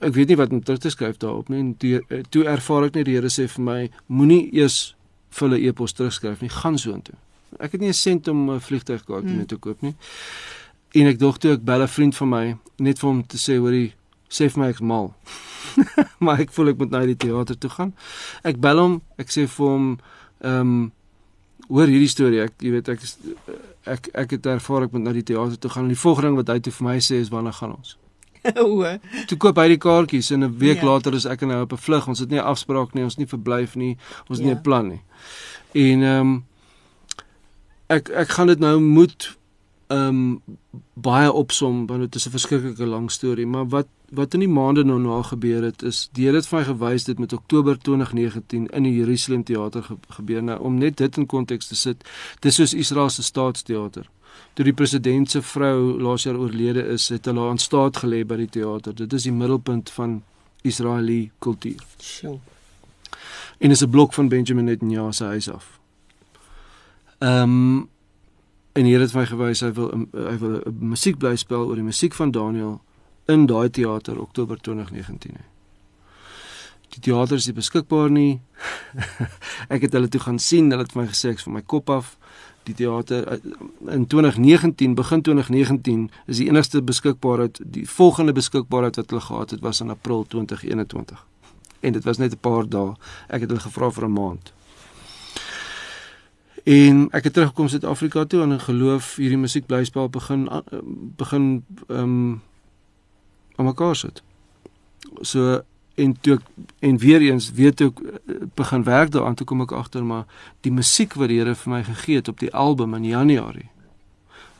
ek 0.00 0.12
weet 0.14 0.28
nie 0.28 0.36
wat 0.36 0.52
om 0.52 0.62
terug 0.62 0.80
te 0.80 0.90
skryf 0.90 1.16
daarop 1.16 1.48
nie. 1.48 1.58
En 1.58 1.76
toe, 1.76 2.02
eh, 2.08 2.22
toe 2.28 2.44
ervaar 2.44 2.84
ek 2.84 2.94
net 2.94 3.04
die 3.04 3.14
Here 3.14 3.28
sê 3.28 3.48
vir 3.48 3.64
my, 3.64 3.90
moenie 4.06 4.50
eers 4.52 4.94
vir 5.30 5.48
hulle 5.48 5.60
e-pos 5.68 5.92
terugskryf 5.92 6.40
nie, 6.40 6.50
gaan 6.50 6.78
soontoe. 6.78 7.14
Ek 7.60 7.72
het 7.72 7.80
nie 7.80 7.88
'n 7.88 7.94
sent 7.94 8.28
om 8.28 8.50
'n 8.50 8.60
vliegtuigkaart 8.60 9.24
hmm. 9.24 9.46
te 9.46 9.56
koop 9.56 9.82
nie. 9.82 9.94
En 10.94 11.06
ek 11.06 11.18
dog 11.18 11.38
toe 11.38 11.52
ek 11.52 11.64
bel 11.64 11.82
'n 11.82 11.88
vriend 11.88 12.16
van 12.16 12.28
my 12.28 12.56
net 12.78 12.98
vir 12.98 13.08
hom 13.10 13.26
te 13.26 13.36
sê 13.36 13.58
hoorie, 13.58 13.94
sê 14.28 14.50
vir 14.50 14.62
my 14.62 14.68
ek's 14.68 14.80
mal. 14.80 15.14
maar 16.24 16.40
ek 16.40 16.52
voel 16.52 16.68
ek 16.68 16.78
moet 16.78 16.90
na 16.90 17.04
die 17.06 17.16
teater 17.16 17.58
toe 17.58 17.70
gaan. 17.70 17.94
Ek 18.44 18.60
bel 18.60 18.78
hom, 18.78 19.02
ek 19.18 19.28
sê 19.28 19.46
vir 19.46 19.66
hom 19.66 19.98
Ehm 20.40 20.60
um, 20.60 20.92
hoor 21.68 21.90
hierdie 21.90 22.10
storie. 22.10 22.40
Ek 22.46 22.52
jy 22.62 22.70
weet 22.70 22.88
ek 22.88 23.02
is 23.02 23.16
ek 23.86 24.10
ek 24.14 24.34
het 24.36 24.46
ervaar 24.46 24.86
ek 24.86 24.92
moet 24.92 25.06
na 25.06 25.14
die 25.16 25.24
teater 25.26 25.58
toe 25.58 25.70
gaan 25.70 25.86
en 25.88 25.94
die 25.94 25.98
volgende 25.98 26.28
ding 26.28 26.40
wat 26.40 26.52
hy 26.52 26.58
toe 26.60 26.72
vir 26.72 26.86
my 26.86 26.98
sê 27.02 27.20
is 27.22 27.32
wanneer 27.32 27.56
gaan 27.56 27.76
ons? 27.76 27.96
O. 28.62 28.84
toe 29.26 29.38
koop 29.42 29.58
hy 29.58 29.68
die 29.72 29.80
kaartjies 29.82 30.30
en 30.30 30.44
'n 30.44 30.58
week 30.58 30.78
ja. 30.82 30.86
later 30.86 31.14
is 31.14 31.26
ek 31.26 31.42
en 31.42 31.50
hy 31.50 31.62
op 31.64 31.72
'n 31.72 31.82
vlug. 31.86 32.08
Ons 32.08 32.22
het 32.22 32.30
nie 32.30 32.38
'n 32.38 32.46
afspraak 32.46 32.94
nie, 32.94 33.02
ons 33.02 33.18
nie 33.18 33.26
verblyf 33.26 33.74
nie, 33.74 33.96
ons 34.28 34.38
het 34.38 34.46
ja. 34.46 34.52
nie 34.52 34.58
'n 34.58 34.62
plan 34.62 34.86
nie. 34.88 35.02
En 35.74 36.02
ehm 36.02 36.20
um, 36.20 36.44
ek 37.88 38.08
ek 38.10 38.28
gaan 38.28 38.46
dit 38.46 38.58
nou 38.58 38.78
moet 38.80 39.36
um, 39.88 40.42
baie 40.94 41.32
opsom 41.32 41.86
want 41.86 42.00
dit 42.00 42.14
is 42.14 42.26
'n 42.26 42.30
verskriklike 42.30 42.86
lang 42.86 43.10
storie, 43.10 43.46
maar 43.46 43.68
wat 43.68 43.86
wat 44.10 44.34
in 44.34 44.40
die 44.40 44.48
maande 44.48 44.84
nou 44.84 45.00
na 45.00 45.22
gebeur 45.22 45.62
het 45.62 45.82
is 45.82 46.08
die 46.12 46.24
Here 46.24 46.36
het 46.36 46.46
vir 46.46 46.58
my 46.58 46.64
gewys 46.64 47.04
dit 47.04 47.18
met 47.18 47.32
Oktober 47.32 47.78
2019 47.78 48.66
in 48.66 48.82
die 48.82 48.94
Jerusalem 48.94 49.42
teater 49.44 49.82
ge 49.82 49.96
gebeur 50.08 50.42
nou 50.42 50.60
om 50.60 50.78
net 50.78 50.96
dit 50.96 51.16
in 51.16 51.26
konteks 51.26 51.66
te 51.66 51.74
sit. 51.74 52.04
Dis 52.40 52.54
soos 52.54 52.74
Israel 52.74 53.10
se 53.10 53.22
staatsteater. 53.22 54.08
Toe 54.52 54.64
die 54.64 54.74
president 54.74 55.30
se 55.30 55.42
vrou 55.42 56.00
laas 56.00 56.22
jaar 56.22 56.36
oorlede 56.36 56.86
is, 56.86 57.08
het 57.08 57.24
hulle 57.24 57.48
aan 57.48 57.58
staat 57.58 57.96
gelê 57.96 58.24
by 58.26 58.36
die 58.36 58.48
teater. 58.48 58.94
Dit 58.94 59.12
is 59.12 59.22
die 59.22 59.32
middelpunt 59.32 59.90
van 59.90 60.22
Israeliese 60.62 61.30
kultuur. 61.38 61.82
Sjoe. 62.00 62.38
En 63.58 63.70
is 63.70 63.82
'n 63.82 63.90
blok 63.90 64.12
van 64.12 64.28
Benjamin 64.28 64.64
Netanyahu 64.64 65.12
se 65.12 65.24
huis 65.24 65.50
af. 65.50 65.80
Ehm 67.18 67.42
um, 67.42 67.88
en 68.76 68.84
hier 68.84 69.00
het 69.00 69.14
my 69.16 69.24
gewys 69.26 69.62
hy 69.64 69.72
wil 69.72 69.90
hy 70.12 70.36
wil 70.38 70.60
'n 70.60 70.88
musiekblyspel 70.92 71.66
oor 71.66 71.76
die 71.80 71.90
musiek 71.90 72.14
van 72.14 72.30
Daniel 72.30 72.80
in 73.26 73.46
daai 73.46 73.70
teater 73.70 74.20
Oktober 74.20 74.56
2019 74.60 75.32
hê. 75.32 75.44
Die 76.88 77.00
teater 77.00 77.36
is 77.36 77.46
nie 77.46 77.54
beskikbaar 77.54 78.10
nie. 78.10 78.40
ek 79.74 79.82
het 79.82 79.92
hulle 79.92 80.08
toe 80.08 80.20
gaan 80.20 80.38
sien, 80.38 80.70
hulle 80.70 80.82
het 80.82 80.94
my 80.94 81.06
gesê 81.06 81.34
ek 81.34 81.40
van 81.40 81.52
my 81.52 81.62
kop 81.62 81.90
af 81.90 82.16
die 82.66 82.74
teater 82.74 83.26
eh, 83.28 83.38
in 83.94 84.06
2019 84.06 84.94
begin 84.94 85.22
2019 85.22 86.10
is 86.26 86.40
die 86.42 86.48
enigste 86.48 86.82
beskikbaarheid 86.82 87.60
die 87.62 87.86
volgende 87.88 88.32
beskikbaarheid 88.32 88.96
wat 88.96 89.10
hulle 89.10 89.26
gehad 89.28 89.54
het 89.54 89.60
was 89.60 89.80
in 89.80 89.90
April 89.90 90.24
2021 90.28 91.26
en 91.80 91.92
dit 91.92 92.04
was 92.04 92.18
net 92.18 92.32
'n 92.32 92.42
paar 92.48 92.68
dae 92.68 92.94
ek 93.28 93.40
het 93.40 93.50
hulle 93.50 93.66
gevra 93.68 93.90
vir 93.90 94.04
'n 94.08 94.12
maand 94.12 94.52
en 96.66 97.06
ek 97.14 97.28
het 97.28 97.32
teruggekom 97.32 97.68
Suid-Afrika 97.70 98.24
toe 98.24 98.42
en 98.42 98.60
geloof 98.60 99.14
hierdie 99.20 99.38
musiekblyspel 99.38 100.08
begin 100.10 100.48
eh, 100.48 100.82
begin 101.16 101.64
ehm 101.86 102.02
um, 102.02 102.42
aan 103.56 103.64
mekaar 103.64 103.96
sit. 103.96 104.22
So 105.20 105.62
en 105.94 106.16
toe 106.20 106.34
ek, 106.34 106.42
en 106.78 106.98
weer 106.98 107.20
eens 107.20 107.52
weet 107.52 107.80
ek 107.80 108.00
eh, 108.02 108.34
begin 108.54 108.82
werk 108.82 109.10
daaraan 109.10 109.34
toe 109.34 109.46
kom 109.46 109.62
ek 109.62 109.72
agter 109.72 110.04
maar 110.04 110.26
die 110.60 110.72
musiek 110.72 111.14
wat 111.14 111.28
die 111.28 111.38
Here 111.38 111.54
vir 111.54 111.72
my 111.72 111.82
gegee 111.84 112.18
het 112.20 112.28
op 112.28 112.38
die 112.38 112.52
album 112.52 112.94
in 112.94 113.04
Januarie 113.04 113.70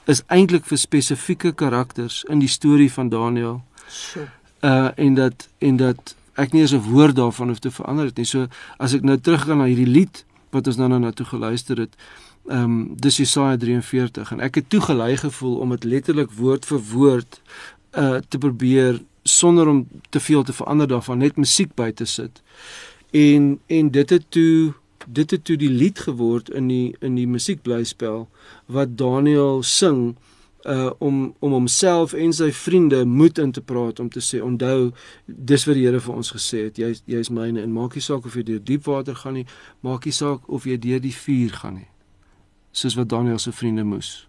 is 0.06 0.22
eintlik 0.26 0.64
vir 0.64 0.78
spesifieke 0.78 1.52
karakters 1.52 2.22
in 2.30 2.38
die 2.38 2.50
storie 2.50 2.92
van 2.92 3.08
Daniel. 3.08 3.62
So. 3.88 4.22
Uh 4.62 4.90
en 4.94 5.14
dat 5.14 5.48
en 5.58 5.76
dat 5.76 6.14
ek 6.34 6.52
nie 6.52 6.62
eens 6.62 6.74
'n 6.74 6.90
woord 6.90 7.16
daarvan 7.16 7.48
hoef 7.48 7.58
te 7.58 7.70
verander 7.70 8.04
het 8.04 8.16
nie. 8.16 8.26
So 8.26 8.46
as 8.76 8.92
ek 8.92 9.02
nou 9.02 9.18
teruggaan 9.18 9.58
na 9.58 9.64
hierdie 9.64 9.90
lied 9.90 10.24
wat 10.50 10.66
ons 10.66 10.76
nou 10.76 10.88
nou 10.88 11.00
na 11.00 11.12
toe 11.12 11.26
geluister 11.26 11.78
het, 11.78 11.96
ehm 12.48 12.62
um, 12.62 12.94
dis 13.02 13.16
Jesaja 13.16 13.56
43 13.56 14.32
en 14.32 14.40
ek 14.40 14.60
het 14.60 14.68
toegelei 14.70 15.16
gevoel 15.16 15.56
om 15.58 15.74
dit 15.74 15.84
letterlik 15.84 16.30
woord 16.30 16.64
vir 16.64 16.82
woord 16.92 17.40
uh 17.98 18.18
te 18.28 18.38
probeer 18.38 19.00
sonder 19.22 19.68
om 19.68 19.88
te 20.10 20.20
veel 20.20 20.42
te 20.42 20.52
verander 20.52 20.88
daarvan 20.88 21.18
net 21.18 21.36
musiek 21.36 21.74
by 21.74 21.90
te 21.90 22.04
sit. 22.04 22.42
En 23.10 23.58
en 23.66 23.90
dit 23.90 24.10
het 24.10 24.30
toe 24.30 24.74
dit 25.06 25.30
het 25.30 25.44
toe 25.44 25.56
die 25.56 25.70
lied 25.70 25.98
geword 25.98 26.50
in 26.50 26.68
die 26.68 26.94
in 27.00 27.14
die 27.14 27.26
musiekblyspel 27.26 28.28
wat 28.66 28.96
Daniel 28.98 29.62
sing 29.62 30.16
uh 30.66 30.90
om 30.98 31.34
om 31.38 31.52
homself 31.52 32.12
en 32.12 32.32
sy 32.32 32.50
vriende 32.52 33.04
moed 33.04 33.38
in 33.38 33.52
te 33.52 33.60
praat 33.60 34.00
om 34.00 34.08
te 34.10 34.20
sê 34.20 34.40
onthou 34.42 34.92
dis 35.26 35.66
wat 35.66 35.78
die 35.78 35.84
Here 35.86 36.00
vir 36.00 36.14
ons 36.14 36.32
gesê 36.36 36.64
het 36.66 36.78
jy 36.78 36.94
jy's 37.06 37.30
myne 37.30 37.62
en 37.62 37.72
maak 37.72 37.94
nie 37.94 38.04
saak 38.04 38.26
of 38.26 38.34
jy 38.34 38.42
deur 38.42 38.62
diep 38.62 38.86
water 38.86 39.14
gaan 39.14 39.38
nie 39.40 39.46
maak 39.80 40.04
nie 40.04 40.16
saak 40.16 40.48
of 40.48 40.66
jy 40.66 40.78
deur 40.78 41.00
die 41.00 41.14
vuur 41.14 41.60
gaan 41.60 41.78
nie 41.80 41.90
soos 42.72 42.96
wat 42.96 43.08
Daniel 43.08 43.38
se 43.38 43.52
vriende 43.52 43.84
moes 43.84 44.26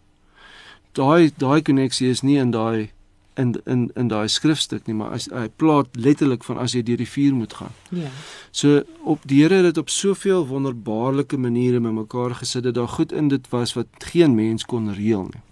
daai 0.93 1.31
daai 1.37 1.61
koneksie 1.61 2.09
is 2.09 2.23
nie 2.23 2.37
in 2.37 2.51
daai 2.51 2.89
in 3.37 3.61
in 3.65 3.91
in 3.95 4.07
daai 4.07 4.27
skrifstuk 4.27 4.87
nie, 4.87 4.95
maar 4.95 5.13
as 5.17 5.27
hy 5.31 5.47
plaat 5.61 5.95
letterlik 5.95 6.45
van 6.47 6.57
as 6.61 6.73
jy 6.75 6.83
deur 6.85 7.01
die 7.01 7.09
vuur 7.09 7.35
moet 7.37 7.53
gaan. 7.59 7.73
Ja. 7.89 8.09
So 8.51 8.81
op 9.05 9.25
die 9.29 9.43
Here 9.43 9.61
het 9.61 9.69
dit 9.69 9.77
op 9.77 9.89
soveel 9.93 10.47
wonderbaarlike 10.47 11.37
maniere 11.37 11.79
met 11.79 11.93
mekaar 11.93 12.35
gesit 12.41 12.63
dat 12.63 12.75
daar 12.75 12.87
goed 12.87 13.11
in 13.11 13.27
dit 13.27 13.49
was 13.49 13.73
wat 13.77 13.87
geen 14.11 14.35
mens 14.35 14.65
kon 14.65 14.93
reël 14.93 15.29
nie. 15.33 15.43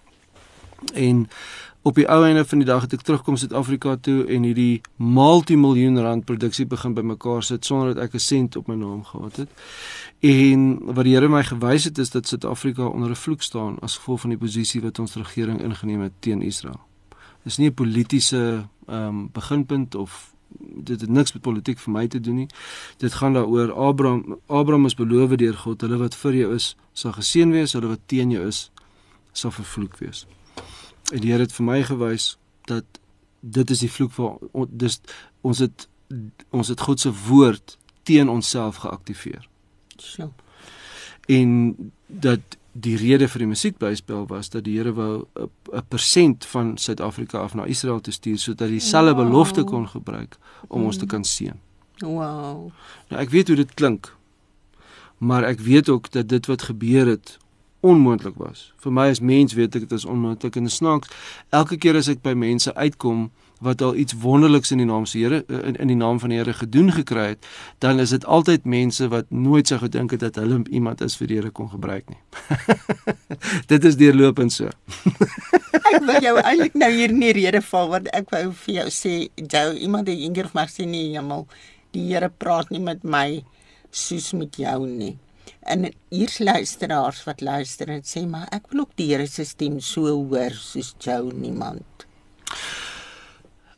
En 0.94 1.28
op 1.82 1.94
die 1.94 2.08
ou 2.08 2.24
einde 2.24 2.44
van 2.44 2.58
die 2.58 2.66
dag 2.66 2.82
het 2.82 2.92
ek 2.92 3.02
terugkom 3.02 3.36
Suid-Afrika 3.36 3.96
toe 3.96 4.24
en 4.26 4.42
hierdie 4.42 4.80
multimiljoen 4.96 6.00
rand 6.02 6.24
produksie 6.24 6.66
begin 6.66 6.94
bymekaar 6.94 7.42
sit 7.42 7.64
sonder 7.64 7.94
dat 7.94 8.04
ek 8.04 8.14
'n 8.14 8.18
sent 8.18 8.56
op 8.56 8.66
my 8.66 8.74
naam 8.74 9.04
gehad 9.04 9.36
het. 9.36 9.50
En 10.20 10.78
wat 10.94 11.04
die 11.04 11.14
Here 11.14 11.28
my 11.28 11.44
gewys 11.44 11.84
het 11.84 11.98
is 11.98 12.10
dat 12.10 12.26
Suid-Afrika 12.26 12.86
onder 12.86 13.10
'n 13.10 13.14
vloek 13.14 13.42
staan 13.42 13.78
as 13.78 13.96
gevolg 13.96 14.20
van 14.20 14.30
die 14.30 14.38
posisie 14.38 14.82
wat 14.82 14.98
ons 14.98 15.14
regering 15.14 15.62
ingeneem 15.62 16.00
het 16.00 16.12
teen 16.20 16.42
Israel 16.42 16.80
is 17.46 17.56
nie 17.56 17.70
'n 17.70 17.74
politieke 17.74 18.68
ehm 18.86 19.08
um, 19.08 19.28
beginpunt 19.32 19.94
of 19.94 20.34
dit 20.58 21.00
het 21.00 21.10
niks 21.10 21.32
met 21.32 21.42
politiek 21.42 21.78
vir 21.78 21.92
my 21.92 22.06
te 22.08 22.20
doen 22.20 22.34
nie. 22.34 22.48
Dit 22.96 23.12
gaan 23.12 23.32
daaroor 23.32 23.72
Abraham 23.72 24.38
Abraham 24.46 24.86
is 24.86 24.94
beloof 24.94 25.36
deur 25.36 25.54
God, 25.54 25.80
hulle 25.80 25.96
wat 25.96 26.14
vir 26.14 26.34
jou 26.34 26.54
is, 26.54 26.76
sal 26.92 27.12
geseën 27.12 27.50
wees, 27.50 27.72
hulle 27.72 27.86
wat 27.86 28.00
teen 28.06 28.30
jou 28.30 28.46
is, 28.46 28.70
sal 29.32 29.50
vervloek 29.50 29.98
wees. 29.98 30.26
En 31.12 31.20
die 31.20 31.30
Here 31.30 31.42
het 31.46 31.52
vir 31.52 31.64
my 31.64 31.82
gewys 31.82 32.36
dat 32.66 32.84
dit 33.40 33.70
is 33.70 33.82
die 33.84 33.90
vloek 33.90 34.12
van 34.12 34.38
dis 34.70 35.00
ons 35.46 35.58
het 35.62 35.88
ons 36.50 36.68
het 36.68 36.80
God 36.80 37.00
se 37.00 37.12
woord 37.26 37.76
teen 38.06 38.28
onsself 38.28 38.76
geaktiveer. 38.82 39.48
So. 39.96 40.32
En 41.26 41.76
dat 42.06 42.56
die 42.72 42.96
rede 42.96 43.28
vir 43.28 43.42
die 43.42 43.50
musiekblyspel 43.50 44.26
was 44.30 44.50
dat 44.52 44.64
die 44.66 44.76
Here 44.76 44.92
wou 44.92 45.26
'n 45.72 45.84
persent 45.88 46.46
van 46.46 46.76
Suid-Afrika 46.78 47.38
af 47.38 47.54
na 47.54 47.64
Israel 47.64 48.00
toe 48.00 48.12
stuur 48.12 48.38
sodat 48.38 48.68
dieselfde 48.68 49.14
wow. 49.14 49.24
belofte 49.24 49.64
kon 49.64 49.88
gebruik 49.88 50.36
om 50.68 50.80
mm. 50.80 50.86
ons 50.86 50.96
te 50.96 51.06
kan 51.06 51.24
seën. 51.24 51.58
Wow. 51.98 52.70
Nou 53.08 53.20
ek 53.22 53.30
weet 53.30 53.48
hoe 53.48 53.56
dit 53.56 53.74
klink. 53.74 54.16
Maar 55.18 55.42
ek 55.42 55.60
weet 55.60 55.88
ook 55.88 56.10
dat 56.12 56.28
dit 56.28 56.46
wat 56.46 56.62
gebeur 56.62 57.06
het 57.06 57.38
onmoontlik 57.80 58.36
was. 58.36 58.72
Vir 58.82 58.92
my 58.92 59.08
as 59.10 59.20
mens 59.20 59.54
weet 59.54 59.74
ek 59.74 59.88
dit 59.88 59.92
is 59.92 60.04
onmoontlik 60.04 60.56
en 60.56 60.70
snaaks 60.70 61.10
elke 61.50 61.76
keer 61.76 61.96
as 61.96 62.08
ek 62.08 62.22
by 62.24 62.34
mense 62.38 62.74
uitkom 62.74 63.28
wat 63.64 63.82
al 63.82 63.94
iets 63.96 64.12
wonderliks 64.20 64.70
in 64.70 64.82
die 64.82 64.86
naam 64.86 65.06
se 65.06 65.18
Here 65.18 65.44
in, 65.48 65.76
in 65.76 65.88
die 65.88 65.96
naam 65.96 66.20
van 66.20 66.32
die 66.32 66.38
Here 66.38 66.52
gedoen 66.52 66.92
gekry 66.92 67.26
het, 67.32 67.46
dan 67.78 68.00
is 68.00 68.12
dit 68.12 68.24
altyd 68.24 68.64
mense 68.64 69.08
wat 69.08 69.30
nooit 69.30 69.68
sou 69.68 69.78
gedink 69.80 70.12
het 70.12 70.20
dat 70.20 70.36
hulle 70.40 70.62
iemand 70.68 71.00
is 71.00 71.16
vir 71.16 71.30
die 71.30 71.38
Here 71.40 71.50
kon 71.50 71.70
gebruik 71.72 72.10
nie. 72.12 72.20
dit 73.72 73.84
is 73.84 73.96
deurlopend 73.96 74.52
so. 74.52 74.68
ek 75.92 76.02
wil 76.04 76.20
jou 76.20 76.36
eintlik 76.42 76.76
nou 76.76 76.90
hier 76.92 77.12
nie 77.12 77.32
rede 77.36 77.62
val 77.64 77.88
want 77.94 78.10
ek 78.16 78.28
wou 78.34 78.44
vir 78.64 78.80
jou 78.80 78.88
sê 78.92 79.14
jou 79.36 79.68
iemand 79.74 80.10
het 80.10 80.18
eendag 80.18 80.52
maar 80.56 80.68
sê 80.72 80.88
nie 80.88 81.12
jamal 81.14 81.46
die 81.96 82.10
Here 82.10 82.28
praat 82.28 82.70
nie 82.70 82.82
met 82.82 83.04
my 83.04 83.40
soos 83.90 84.34
met 84.36 84.58
jou 84.60 84.82
nie. 84.84 85.16
En 85.66 85.88
hier's 86.08 86.38
luisteraars 86.38 87.24
wat 87.24 87.40
luister 87.40 87.88
en 87.90 88.04
sê 88.06 88.22
maar 88.30 88.46
ek 88.54 88.68
wil 88.70 88.84
ook 88.84 88.92
die 88.94 89.08
Here 89.10 89.26
se 89.26 89.44
stem 89.44 89.80
so 89.82 90.06
hoor 90.06 90.54
soos 90.54 90.92
jou 91.02 91.32
niemand. 91.34 92.06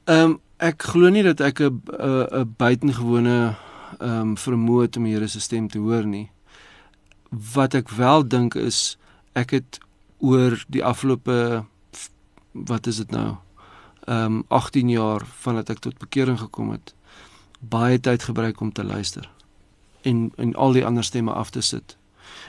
Ehm 0.05 0.35
um, 0.35 0.37
ek 0.59 0.83
glo 0.91 1.09
nie 1.15 1.23
dat 1.23 1.41
ek 1.41 1.61
'n 1.61 1.81
'n 1.89 2.55
buitengewone 2.59 3.57
ehm 4.01 4.21
um, 4.21 4.37
vermoë 4.37 4.83
het 4.83 4.97
om 4.97 5.05
die 5.05 5.15
Here 5.15 5.29
se 5.29 5.41
stem 5.41 5.69
te 5.69 5.79
hoor 5.79 6.05
nie. 6.05 6.31
Wat 7.55 7.75
ek 7.75 7.89
wel 7.89 8.29
dink 8.29 8.55
is 8.55 8.99
ek 9.33 9.51
het 9.51 9.81
oor 10.19 10.65
die 10.69 10.85
afgelope 10.85 11.65
wat 12.53 12.87
is 12.87 12.97
dit 12.97 13.11
nou? 13.11 13.37
Ehm 14.05 14.25
um, 14.25 14.45
18 14.49 14.89
jaar 14.89 15.25
vandat 15.25 15.71
ek 15.71 15.79
tot 15.79 15.99
bekering 15.99 16.39
gekom 16.39 16.71
het, 16.71 16.95
baie 17.61 18.01
tyd 18.01 18.23
gebruik 18.23 18.61
om 18.61 18.73
te 18.73 18.85
luister 18.85 19.38
en 20.03 20.33
en 20.37 20.55
al 20.55 20.73
die 20.73 20.87
ander 20.87 21.05
stemme 21.05 21.33
af 21.33 21.51
te 21.51 21.61
sit 21.61 21.99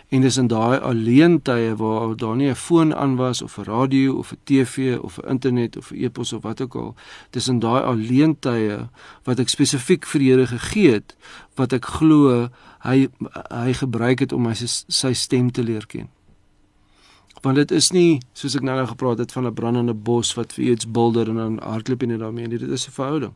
En 0.10 0.22
dis 0.22 0.38
in 0.38 0.48
daai 0.50 0.80
alleen 0.80 1.42
tye 1.46 1.76
waar 1.78 2.16
daar 2.18 2.36
nie 2.36 2.50
'n 2.50 2.56
foon 2.56 2.96
aan 2.96 3.16
was 3.16 3.42
of 3.42 3.58
'n 3.58 3.64
radio 3.64 4.14
of 4.14 4.32
'n 4.32 4.40
TV 4.44 4.98
of 5.02 5.18
'n 5.18 5.30
internet 5.30 5.78
of 5.78 5.92
'n 5.92 6.04
e-pos 6.04 6.34
of 6.34 6.42
wat 6.42 6.62
ook 6.62 6.76
al. 6.76 6.96
Dis 7.30 7.48
in 7.48 7.60
daai 7.60 7.84
alleen 7.84 8.40
tye 8.40 8.90
wat 9.24 9.40
ek 9.40 9.50
spesifiek 9.50 10.06
vir 10.06 10.20
die 10.20 10.30
Here 10.30 10.48
gegee 10.48 10.92
het 10.92 11.16
wat 11.56 11.74
ek 11.74 11.86
glo 11.86 12.50
hy 12.80 13.08
hy 13.50 13.74
gebruik 13.74 14.20
het 14.20 14.32
om 14.32 14.42
my 14.42 14.54
sy 14.88 15.14
stem 15.14 15.52
te 15.52 15.64
leer 15.64 15.86
ken. 15.86 16.10
Want 17.42 17.56
dit 17.56 17.72
is 17.72 17.92
nie 17.92 18.22
soos 18.34 18.56
ek 18.56 18.62
nou 18.62 18.76
nou 18.76 18.88
gepraat 18.88 19.18
het 19.18 19.32
van 19.32 19.46
'n 19.46 19.54
brandende 19.54 19.94
bos 19.94 20.34
wat 20.34 20.54
vir 20.54 20.66
iets 20.66 20.92
bulder 20.92 21.30
en 21.30 21.36
dan 21.36 21.60
hardloop 21.60 22.02
jy 22.02 22.08
net 22.08 22.20
daarmee 22.20 22.48
nie. 22.48 22.58
Dit 22.58 22.70
is 22.70 22.88
'n 22.88 22.92
verhouding. 22.92 23.34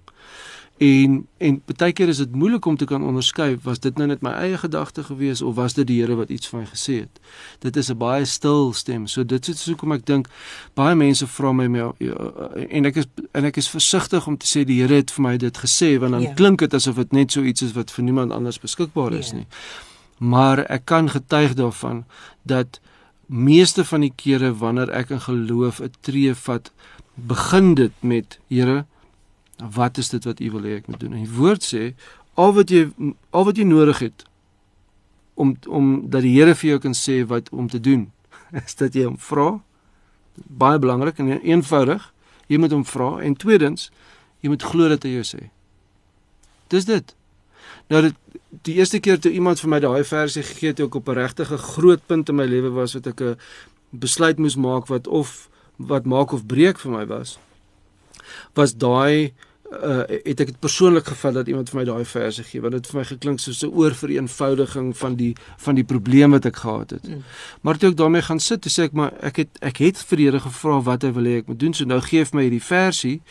En 0.77 1.27
en 1.38 1.62
baie 1.77 1.94
keer 1.94 2.08
is 2.08 2.18
dit 2.18 2.36
moeilik 2.36 2.65
om 2.65 2.77
te 2.77 2.86
kan 2.86 3.03
onderskei 3.03 3.58
was 3.63 3.80
dit 3.80 3.98
nou 3.98 4.08
net 4.08 4.22
my 4.25 4.32
eie 4.42 4.58
gedagte 4.58 5.03
gewees 5.03 5.42
of 5.42 5.56
was 5.56 5.74
dit 5.74 5.88
die 5.88 6.00
Here 6.01 6.15
wat 6.15 6.30
iets 6.30 6.50
van 6.50 6.63
my 6.63 6.65
gesê 6.65 6.96
het. 7.03 7.20
Dit 7.60 7.75
is 7.75 7.89
'n 7.89 7.98
baie 7.98 8.25
stil 8.25 8.74
stem. 8.74 9.08
So 9.08 9.25
dit 9.25 9.48
is 9.48 9.65
hoekom 9.65 9.92
ek 9.92 10.06
dink 10.06 10.27
baie 10.74 10.96
mense 10.96 11.27
vra 11.27 11.51
my 11.51 11.68
my 11.68 11.77
ja, 11.77 12.18
en 12.70 12.86
ek 12.86 12.96
is 12.96 13.06
en 13.32 13.46
ek 13.46 13.58
is 13.58 13.70
versigtig 13.70 14.27
om 14.27 14.38
te 14.38 14.48
sê 14.48 14.65
die 14.65 14.82
Here 14.82 14.96
het 14.96 15.12
vir 15.12 15.22
my 15.22 15.38
dit 15.38 15.58
gesê 15.58 16.00
want 16.00 16.12
dan 16.12 16.22
ja. 16.22 16.34
klink 16.34 16.60
dit 16.60 16.74
asof 16.74 16.96
dit 16.96 17.12
net 17.12 17.32
so 17.32 17.44
iets 17.44 17.62
is 17.62 17.72
wat 17.72 17.92
vir 17.92 18.03
niemand 18.03 18.32
anders 18.32 18.60
beskikbaar 18.60 19.13
is 19.13 19.30
ja. 19.30 19.36
nie. 19.36 19.48
Maar 20.18 20.60
ek 20.60 20.86
kan 20.86 21.10
getuig 21.10 21.53
daarvan 21.53 22.06
dat 22.44 22.80
meeste 23.25 23.86
van 23.86 24.01
die 24.01 24.13
kere 24.15 24.53
wanneer 24.58 24.89
ek 24.89 25.10
in 25.10 25.22
geloof 25.22 25.80
'n 25.82 25.92
tree 26.01 26.36
vat, 26.36 26.72
begin 27.15 27.74
dit 27.74 27.92
met 28.00 28.39
Here, 28.48 28.86
wat 29.58 29.98
is 29.98 30.10
dit 30.10 30.24
wat 30.24 30.40
U 30.40 30.52
wil 30.52 30.62
hê 30.62 30.78
ek 30.82 30.88
moet 30.88 31.00
doen? 31.00 31.14
En 31.14 31.26
die 31.26 31.36
woord 31.38 31.64
sê 31.64 31.94
al 32.34 32.54
wat 32.54 32.70
jy 32.74 32.88
al 33.32 33.46
wat 33.46 33.58
jy 33.58 33.66
nodig 33.68 34.00
het 34.00 34.26
om 35.34 35.56
om 35.68 36.10
dat 36.10 36.22
die 36.26 36.34
Here 36.38 36.56
vir 36.56 36.70
jou 36.70 36.80
kan 36.80 36.98
sê 36.98 37.24
wat 37.28 37.50
om 37.50 37.70
te 37.70 37.80
doen, 37.80 38.12
is 38.66 38.76
dat 38.76 38.94
jy 38.94 39.06
hom 39.06 39.18
vra. 39.18 39.62
Baie 40.34 40.80
belangrik 40.80 41.20
en 41.22 41.40
eenvoudig. 41.42 42.10
Jy 42.48 42.58
moet 42.58 42.74
hom 42.74 42.86
vra 42.86 43.18
en 43.24 43.36
tweedens, 43.40 43.90
jy 44.42 44.50
moet 44.50 44.64
glo 44.64 44.90
dat 44.92 45.06
hy 45.06 45.16
jou 45.18 45.26
sê. 45.26 45.50
Dis 46.74 46.86
dit. 46.86 47.16
Nou 47.90 48.02
dit 48.10 48.18
die 48.66 48.76
eerste 48.78 49.00
keer 49.00 49.20
toe 49.20 49.32
iemand 49.34 49.62
vir 49.62 49.72
my 49.72 49.80
daai 49.82 50.04
versie 50.06 50.44
gegee 50.46 50.74
het, 50.74 50.80
ek 50.80 50.96
op 50.96 51.10
'n 51.10 51.18
regtige 51.18 51.58
groot 51.58 52.02
punt 52.06 52.30
in 52.30 52.36
my 52.36 52.46
lewe 52.46 52.70
was 52.70 52.94
wat 52.94 53.08
ek 53.08 53.22
'n 53.22 53.38
besluit 53.92 54.38
moes 54.38 54.56
maak 54.56 54.88
wat 54.88 55.08
of 55.08 55.50
wat 55.78 56.06
maak 56.06 56.32
of 56.32 56.46
breek 56.46 56.80
vir 56.80 56.92
my 56.92 57.06
was. 57.06 57.40
Was 58.53 58.77
daai 58.77 59.34
uh, 59.82 60.03
het 60.08 60.42
ek 60.44 60.51
dit 60.51 60.60
persoonlik 60.60 61.08
gevat 61.08 61.34
dat 61.34 61.48
iemand 61.48 61.70
vir 61.70 61.80
my 61.80 61.86
daai 61.88 62.06
verse 62.08 62.44
gee 62.46 62.62
want 62.62 62.75
dit 62.77 62.89
vir 62.89 63.00
my 63.00 63.06
geklink 63.08 63.42
soos 63.42 63.63
'n 63.63 63.72
oorvereenvoudiging 63.72 64.94
van 64.98 65.15
die 65.15 65.34
van 65.65 65.75
die 65.75 65.84
probleem 65.84 66.32
wat 66.32 66.46
ek 66.46 66.56
gehad 66.56 66.89
het. 66.89 67.08
Mm. 67.08 67.24
Maar 67.62 67.77
toe 67.77 67.89
ek 67.89 67.98
daarmee 67.98 68.22
gaan 68.22 68.39
sit, 68.39 68.62
toe 68.62 68.72
sê 68.72 68.84
ek 68.89 68.94
maar 68.94 69.13
ek 69.22 69.36
het 69.36 69.50
ek 69.62 69.77
het 69.77 69.98
vir 69.98 70.18
die 70.18 70.25
Here 70.25 70.39
gevra 70.39 70.82
wat 70.82 71.01
hy 71.03 71.12
wil 71.12 71.24
hê 71.24 71.38
ek 71.38 71.48
moet 71.48 71.60
doen. 71.60 71.74
So 71.74 71.86
nou 71.86 72.01
gee 72.01 72.24
hy 72.24 72.30
my 72.34 72.44
hierdie 72.44 72.63
versie. 72.63 73.22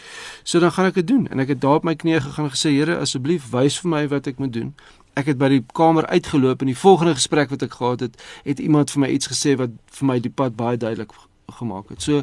So 0.45 0.61
dan 0.61 0.73
gaan 0.73 0.87
ek 0.87 0.95
dit 0.95 1.07
doen 1.07 1.29
en 1.29 1.41
ek 1.41 1.49
het 1.49 1.61
daar 1.61 1.81
op 1.81 1.85
my 1.85 1.95
knieë 1.95 2.21
gegaan 2.21 2.45
en 2.45 2.51
gesê 2.51 2.71
Here 2.71 2.99
asseblief 2.99 3.51
wys 3.51 3.79
vir 3.81 3.91
my 3.91 4.09
wat 4.09 4.27
ek 4.27 4.39
moet 4.39 4.53
doen. 4.53 4.75
Ek 5.15 5.27
het 5.27 5.39
by 5.39 5.49
die 5.49 5.65
kamer 5.73 6.07
uitgeloop 6.07 6.61
en 6.61 6.67
die 6.67 6.77
volgende 6.77 7.15
gesprek 7.15 7.51
wat 7.51 7.63
ek 7.63 7.73
gehad 7.73 8.01
het, 8.01 8.23
het 8.45 8.59
iemand 8.59 8.91
vir 8.91 9.01
my 9.01 9.09
iets 9.09 9.29
gesê 9.29 9.57
wat 9.57 9.71
vir 9.99 10.07
my 10.07 10.19
die 10.21 10.31
pad 10.31 10.57
baie 10.57 10.77
duidelik 10.77 11.13
gemaak 11.59 11.89
het. 11.89 12.03
So 12.03 12.23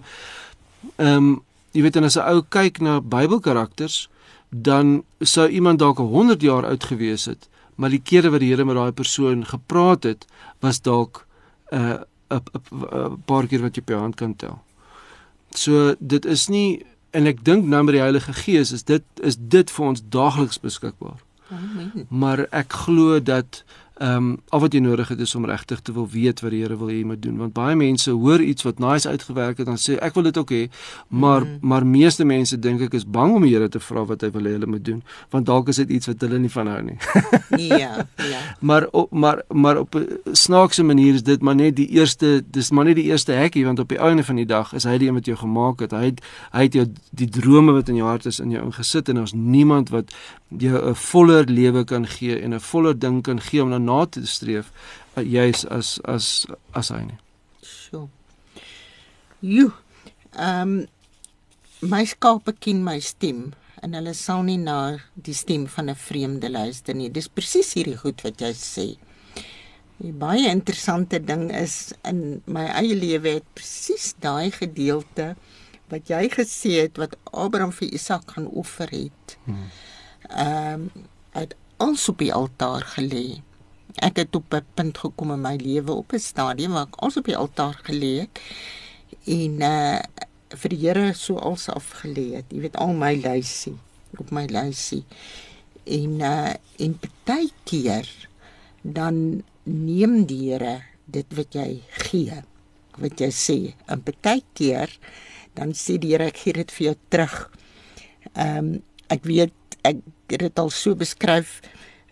ehm 0.98 1.16
um, 1.16 1.44
jy 1.72 1.82
weet 1.82 1.96
en 1.96 2.04
as 2.04 2.18
'n 2.18 2.28
ou 2.34 2.42
kyk 2.50 2.80
na 2.82 3.00
Bybelkarakters, 3.02 4.10
dan 4.50 5.04
sou 5.20 5.48
iemand 5.48 5.80
dalk 5.80 5.98
100 5.98 6.42
jaar 6.42 6.66
oud 6.66 6.84
gewees 6.84 7.26
het, 7.26 7.50
maar 7.76 7.90
die 7.90 8.02
kere 8.02 8.30
wat 8.30 8.40
die 8.40 8.50
Here 8.50 8.66
met 8.66 8.76
daai 8.76 8.92
persoon 8.92 9.46
gepraat 9.46 10.04
het, 10.04 10.26
was 10.60 10.82
dalk 10.82 11.26
'n 11.72 11.78
uh, 11.78 12.00
'n 12.30 13.24
paar 13.26 13.48
keer 13.48 13.62
wat 13.62 13.76
jy 13.76 13.82
op 13.82 13.90
jou 13.90 14.00
hand 14.00 14.16
kan 14.16 14.36
tel. 14.36 14.62
So 15.50 15.96
dit 16.00 16.26
is 16.26 16.48
nie 16.48 16.86
en 17.12 17.26
ek 17.26 17.44
dink 17.46 17.66
nou 17.66 17.84
met 17.84 17.94
die 17.94 18.02
Heilige 18.04 18.34
Gees 18.34 18.72
is 18.72 18.84
dit 18.84 19.04
is 19.16 19.38
dit 19.38 19.72
vir 19.72 19.86
ons 19.86 20.02
daagliks 20.10 20.60
beskikbaar. 20.60 21.18
Amen. 21.50 22.06
Maar 22.10 22.46
ek 22.54 22.74
glo 22.86 23.20
dat 23.20 23.64
Ehm 24.00 24.16
um, 24.16 24.38
al 24.50 24.60
wat 24.60 24.74
jy 24.74 24.80
nodig 24.80 25.10
het 25.12 25.20
is 25.20 25.36
om 25.36 25.46
regtig 25.46 25.82
te 25.82 25.92
wil 25.92 26.06
weet 26.08 26.40
wat 26.40 26.54
die 26.54 26.62
Here 26.64 26.78
wil 26.80 26.88
hê 26.88 27.02
jy 27.02 27.06
moet 27.06 27.20
doen 27.22 27.36
want 27.38 27.52
baie 27.54 27.76
mense 27.76 28.12
hoor 28.16 28.40
iets 28.40 28.64
wat 28.64 28.78
nice 28.80 29.10
uitgewerk 29.10 29.58
het 29.60 29.68
dan 29.68 29.76
sê 29.76 29.98
ek 30.00 30.14
wil 30.16 30.24
dit 30.24 30.38
ook 30.40 30.54
hê 30.56 30.62
maar 31.08 31.44
mm. 31.44 31.58
maar 31.62 31.86
meeste 31.86 32.24
mense 32.24 32.60
dink 32.60 32.86
ek 32.86 32.96
is 32.96 33.04
bang 33.04 33.34
om 33.36 33.44
die 33.44 33.52
Here 33.52 33.68
te 33.68 33.82
vra 33.84 34.06
wat 34.08 34.24
hy 34.24 34.30
wil 34.32 34.48
hê 34.48 34.54
hulle 34.56 34.70
moet 34.72 34.86
doen 34.86 35.02
want 35.36 35.50
dalk 35.52 35.68
is 35.74 35.82
dit 35.84 35.92
iets 35.98 36.08
wat 36.08 36.24
hulle 36.24 36.40
nie 36.40 36.52
van 36.54 36.72
hou 36.72 36.78
nie. 36.82 36.96
ja, 37.82 38.06
ja. 38.24 38.40
Maar 38.60 38.88
op, 38.92 39.12
maar 39.12 39.44
maar 39.52 39.82
op 39.84 39.96
'n 39.96 40.08
snaakse 40.32 40.84
manier 40.84 41.20
is 41.20 41.24
dit 41.24 41.42
maar 41.42 41.56
net 41.56 41.76
die 41.76 41.90
eerste 42.00 42.42
dis 42.48 42.72
maar 42.72 42.86
net 42.86 42.96
die 42.96 43.12
eerste 43.12 43.36
hekkie 43.36 43.66
want 43.66 43.80
op 43.80 43.90
die 43.90 44.00
einde 44.00 44.24
van 44.24 44.36
die 44.36 44.48
dag 44.48 44.74
is 44.74 44.88
hy 44.88 44.98
die 44.98 45.08
een 45.08 45.20
wat 45.20 45.26
jou 45.26 45.38
gemaak 45.38 45.80
het. 45.80 45.92
Hy 45.92 46.06
het 46.06 46.24
hy 46.52 46.64
het 46.64 46.74
jou 46.74 46.88
die 47.12 47.30
drome 47.30 47.76
wat 47.76 47.90
in 47.90 48.00
jou 48.00 48.08
hart 48.08 48.26
is 48.26 48.40
in 48.40 48.52
jou 48.52 48.64
ingesit 48.64 49.10
en 49.10 49.20
ons 49.20 49.34
niemand 49.34 49.90
wat 49.90 50.16
jou 50.48 50.90
'n 50.90 50.96
voller 50.96 51.46
lewe 51.46 51.84
kan 51.84 52.08
gee 52.08 52.40
en 52.40 52.54
'n 52.54 52.60
voller 52.60 53.00
ding 53.00 53.22
kan 53.22 53.42
gee 53.42 53.64
om 53.64 53.70
na 53.90 54.04
te 54.06 54.24
streef 54.30 54.72
uh, 55.16 55.24
juis 55.24 55.66
as 55.74 55.98
as 56.06 56.30
as 56.78 56.92
hy 56.94 57.02
nie. 57.10 57.20
So. 57.66 58.08
Jo. 59.42 59.72
Ehm 60.38 60.80
um, 60.80 60.80
my 61.80 62.04
skape 62.04 62.58
ken 62.60 62.82
my 62.84 62.98
stem 63.00 63.54
en 63.80 63.94
hulle 63.96 64.12
sal 64.18 64.42
nie 64.44 64.58
na 64.60 64.80
die 65.16 65.36
stem 65.36 65.68
van 65.76 65.90
'n 65.90 65.96
vreemde 66.08 66.50
luister 66.52 66.96
nie. 66.96 67.10
Dis 67.10 67.32
presies 67.32 67.74
hierdie 67.78 68.00
goed 68.00 68.24
wat 68.28 68.42
jy 68.44 68.52
sê. 68.54 68.88
Die 70.00 70.16
baie 70.16 70.48
interessante 70.48 71.20
ding 71.20 71.50
is 71.52 71.94
in 72.08 72.42
my 72.48 72.66
eie 72.82 72.96
lewe 72.96 73.40
het 73.40 73.48
presies 73.56 74.14
daai 74.20 74.52
gedeelte 74.52 75.36
wat 75.90 76.12
jy 76.12 76.28
gesê 76.30 76.76
het 76.84 77.00
wat 77.02 77.16
Abraham 77.32 77.72
vir 77.72 77.94
Isak 77.94 78.36
gaan 78.36 78.48
offer 78.48 78.92
het. 78.92 79.40
Hmm 79.46 79.72
ehm 80.28 80.74
um, 80.74 80.92
uit 81.32 81.56
alles 81.78 82.10
op 82.10 82.18
die 82.18 82.34
altaar 82.34 82.82
gelê. 82.82 83.42
Ek 83.98 84.22
het 84.22 84.36
op 84.36 84.54
'n 84.54 84.66
punt 84.74 84.98
gekom 84.98 85.32
in 85.32 85.42
my 85.42 85.56
lewe 85.56 85.92
op 85.92 86.14
'n 86.14 86.20
stadium 86.20 86.72
waar 86.72 86.88
ek 86.88 86.96
alles 86.96 87.18
op 87.18 87.26
die 87.26 87.38
altaar 87.38 87.80
gelê 87.84 88.20
het 88.20 88.40
en 89.26 89.62
uh 89.62 90.00
vir 90.50 90.70
die 90.70 90.82
Here 90.82 91.14
so 91.14 91.38
als 91.38 91.70
afgelê 91.70 92.36
het. 92.36 92.46
Jy 92.50 92.60
weet 92.60 92.78
al 92.78 92.94
my 92.94 93.14
lysie 93.16 93.78
op 94.18 94.32
my 94.32 94.46
lysie. 94.46 95.04
En 95.86 96.20
uh 96.20 96.54
en 96.78 97.00
baie 97.26 97.52
keer 97.64 98.08
dan 98.82 99.44
neem 99.64 100.26
die 100.26 100.52
Here 100.52 100.82
dit 101.06 101.26
wat 101.36 101.54
jy 101.54 101.82
gee. 101.90 102.44
Wat 102.98 103.20
jy 103.20 103.30
sê, 103.32 103.74
en 103.88 104.04
baie 104.04 104.44
keer 104.54 104.90
dan 105.54 105.74
sê 105.74 105.98
die 105.98 106.14
Here 106.14 106.30
ek 106.30 106.38
gee 106.38 106.54
dit 106.54 106.72
vir 106.72 106.86
jou 106.86 106.96
terug. 107.10 107.52
Ehm 108.34 108.58
um, 108.58 108.84
ek 109.10 109.24
weet 109.26 109.54
ek 109.82 110.02
het 110.30 110.40
dit 110.40 110.60
al 110.60 110.70
so 110.70 110.96
beskryf 110.96 111.62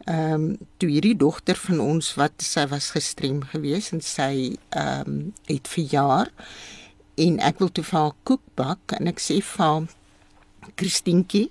ehm 0.08 0.34
um, 0.34 0.58
toe 0.80 0.90
hierdie 0.90 1.18
dogter 1.20 1.58
van 1.60 1.80
ons 1.84 2.14
wat 2.16 2.44
sy 2.44 2.64
was 2.72 2.92
gestrem 2.96 3.42
geweest 3.52 3.92
en 3.96 4.02
sy 4.02 4.34
ehm 4.70 5.10
um, 5.12 5.18
het 5.50 5.68
verjaar 5.68 6.32
en 7.18 7.40
ek 7.44 7.60
wil 7.60 7.72
toe 7.74 7.84
vir 7.84 8.00
haar 8.00 8.16
koek 8.30 8.44
bak 8.56 8.96
en 9.00 9.12
ek 9.12 9.20
sê 9.24 9.42
vir 9.42 9.66
haar 9.66 9.90
Christientjie 10.80 11.50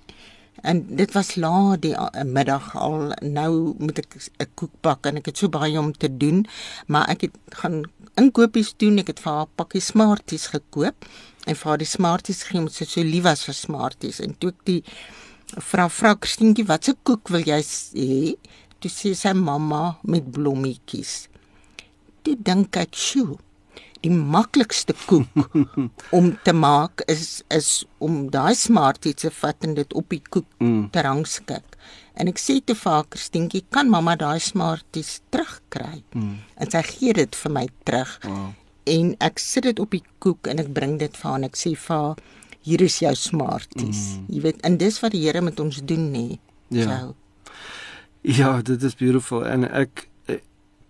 en 0.65 0.81
dit 0.99 1.13
was 1.13 1.35
laat 1.35 1.83
die 1.85 1.93
uh, 1.93 2.23
middag 2.25 2.71
al 2.75 3.13
nou 3.21 3.51
moet 3.77 4.01
ek 4.01 4.17
'n 4.17 4.49
koek 4.55 4.73
bak 4.81 5.05
en 5.05 5.21
ek 5.21 5.29
het 5.31 5.37
so 5.37 5.49
baie 5.49 5.77
om 5.79 5.93
te 5.93 6.09
doen 6.09 6.45
maar 6.87 7.09
ek 7.13 7.27
het 7.27 7.35
gaan 7.61 7.83
inkopies 8.15 8.73
doen 8.77 8.97
ek 8.97 9.13
het 9.13 9.19
vir 9.19 9.33
haar 9.33 9.49
pakkie 9.55 9.81
smarties 9.81 10.47
gekoop 10.55 11.05
en 11.45 11.55
vir 11.55 11.69
haar 11.69 11.81
die 11.83 11.93
smarties 11.97 12.43
gegee 12.43 12.59
omdat 12.59 12.79
sy 12.79 12.85
so 12.85 13.03
lief 13.03 13.23
was 13.23 13.45
vir 13.45 13.53
smarties 13.53 14.19
en 14.19 14.33
toe 14.39 14.49
ek 14.49 14.65
die 14.65 14.81
Vra 15.55 15.87
vra 15.87 16.13
Christientjie, 16.19 16.65
watse 16.67 16.93
koek 17.07 17.31
wil 17.31 17.45
jy 17.47 17.59
hê? 17.63 18.15
Toe 18.83 18.91
sê 18.91 19.13
sy 19.15 19.31
mamma 19.33 19.97
met 20.03 20.25
blommetjies. 20.35 21.27
Toe 22.23 22.35
dink 22.35 22.75
ek, 22.77 22.93
"Sjoe, 22.93 23.37
die 24.03 24.11
maklikste 24.11 24.93
koek 25.07 25.27
om 26.17 26.37
te 26.43 26.53
maak 26.53 27.01
is 27.07 27.43
is 27.49 27.85
om 27.99 28.29
daai 28.29 28.55
smartie 28.55 29.13
te 29.13 29.31
vat 29.31 29.63
en 29.63 29.73
dit 29.73 29.93
op 29.93 30.09
die 30.09 30.21
koek 30.21 30.45
mm. 30.59 30.91
te 30.91 31.01
rangskik." 31.01 31.77
En 32.17 32.27
ek 32.27 32.37
sê 32.37 32.59
te 32.59 32.75
vir 32.75 33.03
Christientjie, 33.09 33.63
"Kan 33.71 33.89
mamma 33.89 34.15
daai 34.15 34.39
smarties 34.39 35.21
terugkry?" 35.31 36.03
Mm. 36.13 36.37
En 36.57 36.71
sy 36.71 36.81
gee 36.83 37.13
dit 37.13 37.35
vir 37.35 37.51
my 37.51 37.67
terug. 37.85 38.19
Wow. 38.23 38.53
En 38.85 39.15
ek 39.19 39.39
sit 39.39 39.63
dit 39.63 39.79
op 39.79 39.91
die 39.91 40.03
koek 40.19 40.47
en 40.47 40.59
ek 40.59 40.73
bring 40.73 40.99
dit 40.99 41.17
vir 41.17 41.29
haar 41.29 41.39
en 41.39 41.43
ek 41.43 41.55
sê 41.55 41.75
vir 41.75 41.95
haar 41.95 42.15
hier 42.67 42.83
is 42.83 42.99
jou 42.99 43.13
smarties. 43.15 44.17
Mm. 44.17 44.27
Jy 44.35 44.43
weet, 44.43 44.61
en 44.67 44.77
dis 44.81 44.99
wat 45.03 45.15
die 45.15 45.23
Here 45.23 45.41
met 45.41 45.59
ons 45.63 45.79
doen 45.87 46.09
nê. 46.11 46.27
Ja. 46.75 46.99
So. 46.99 47.15
Ja, 48.27 48.61
dit 48.61 48.83
is 48.83 48.97
beautiful 48.99 49.45
en 49.47 49.63
ek 49.71 50.07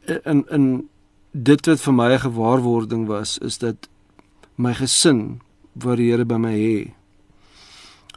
in 0.07 0.45
in 0.49 0.67
dit 1.37 1.67
wat 1.69 1.81
vir 1.83 1.93
my 1.93 2.07
'n 2.13 2.25
gewaarwording 2.25 3.05
was 3.07 3.37
is 3.37 3.57
dat 3.57 3.89
my 4.55 4.73
gesin 4.73 5.41
waar 5.73 5.95
die 5.95 6.09
Here 6.09 6.25
by 6.25 6.37
my 6.37 6.55
hê. 6.55 6.93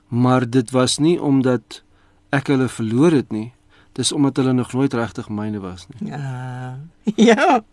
Maar 0.08 0.50
dit 0.50 0.70
was 0.70 0.98
nie 0.98 1.20
omdat 1.20 1.82
ek 2.30 2.46
hulle 2.46 2.68
verloor 2.68 3.12
het 3.12 3.30
nie. 3.30 3.52
Dis 3.92 4.12
omdat 4.12 4.36
hulle 4.36 4.52
nog 4.52 4.72
nooit 4.72 4.94
regtig 4.94 5.28
myne 5.28 5.60
was 5.60 5.86
nie. 5.88 6.10
Ja. 6.10 6.78
Ja 7.30 7.64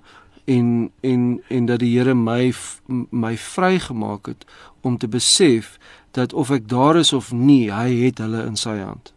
en 0.47 0.91
en 1.01 1.43
en 1.47 1.65
dat 1.65 1.79
die 1.79 1.91
Here 1.97 2.15
my 2.15 2.53
my 3.10 3.38
vrygemaak 3.38 4.27
het 4.27 4.45
om 4.81 4.97
te 4.97 5.07
besef 5.07 5.77
dat 6.12 6.33
of 6.33 6.51
ek 6.55 6.69
daar 6.69 6.95
is 6.95 7.13
of 7.13 7.31
nie, 7.31 7.67
hy 7.71 7.91
het 8.05 8.21
hulle 8.23 8.45
in 8.47 8.55
sy 8.55 8.77
hand. 8.79 9.12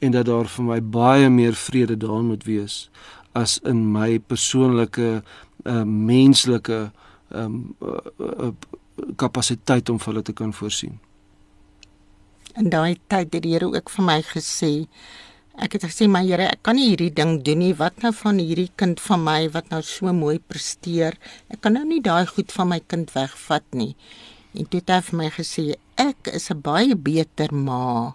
En 0.00 0.16
dat 0.16 0.26
daar 0.26 0.48
vir 0.48 0.64
my 0.64 0.80
baie 0.80 1.28
meer 1.28 1.54
vrede 1.54 1.96
daarin 2.00 2.32
moet 2.32 2.44
wees 2.48 2.88
as 3.32 3.58
in 3.62 3.84
my 3.92 4.18
persoonlike 4.18 5.22
uh, 5.64 5.84
menslike 5.84 6.90
um 7.28 7.76
uh, 7.82 8.00
uh, 8.18 8.50
kapasiteit 9.16 9.88
om 9.88 10.00
vir 10.00 10.12
hulle 10.12 10.22
te 10.22 10.32
kan 10.32 10.52
voorsien. 10.52 10.98
En 12.56 12.72
daai 12.72 12.96
tyd 13.06 13.34
het 13.36 13.42
die 13.44 13.52
Here 13.52 13.68
ook 13.68 13.90
vir 13.90 14.04
my 14.04 14.20
gesê 14.32 14.72
Ek 15.58 15.74
het 15.74 15.84
gesê 15.88 16.06
my 16.08 16.22
Here, 16.24 16.46
ek 16.52 16.62
kan 16.62 16.76
nie 16.78 16.90
hierdie 16.92 17.10
ding 17.14 17.40
doen 17.44 17.58
nie. 17.58 17.72
Wat 17.74 18.02
nou 18.04 18.12
van 18.16 18.38
hierdie 18.38 18.70
kind 18.76 19.00
van 19.00 19.24
my 19.24 19.48
wat 19.54 19.70
nou 19.70 19.82
so 19.82 20.12
mooi 20.14 20.38
presteer? 20.38 21.18
Ek 21.50 21.60
kan 21.64 21.74
nou 21.74 21.84
nie 21.84 22.00
daai 22.00 22.26
goed 22.26 22.52
van 22.52 22.70
my 22.70 22.80
kind 22.86 23.10
wegvat 23.16 23.66
nie. 23.74 23.94
En 24.54 24.66
toe 24.66 24.80
het 24.80 24.90
hy 24.90 25.00
vir 25.08 25.18
my 25.18 25.28
gesê, 25.30 25.64
ek 25.96 26.30
is 26.34 26.50
'n 26.50 26.62
baie 26.62 26.94
beter 26.94 27.52
ma 27.52 28.14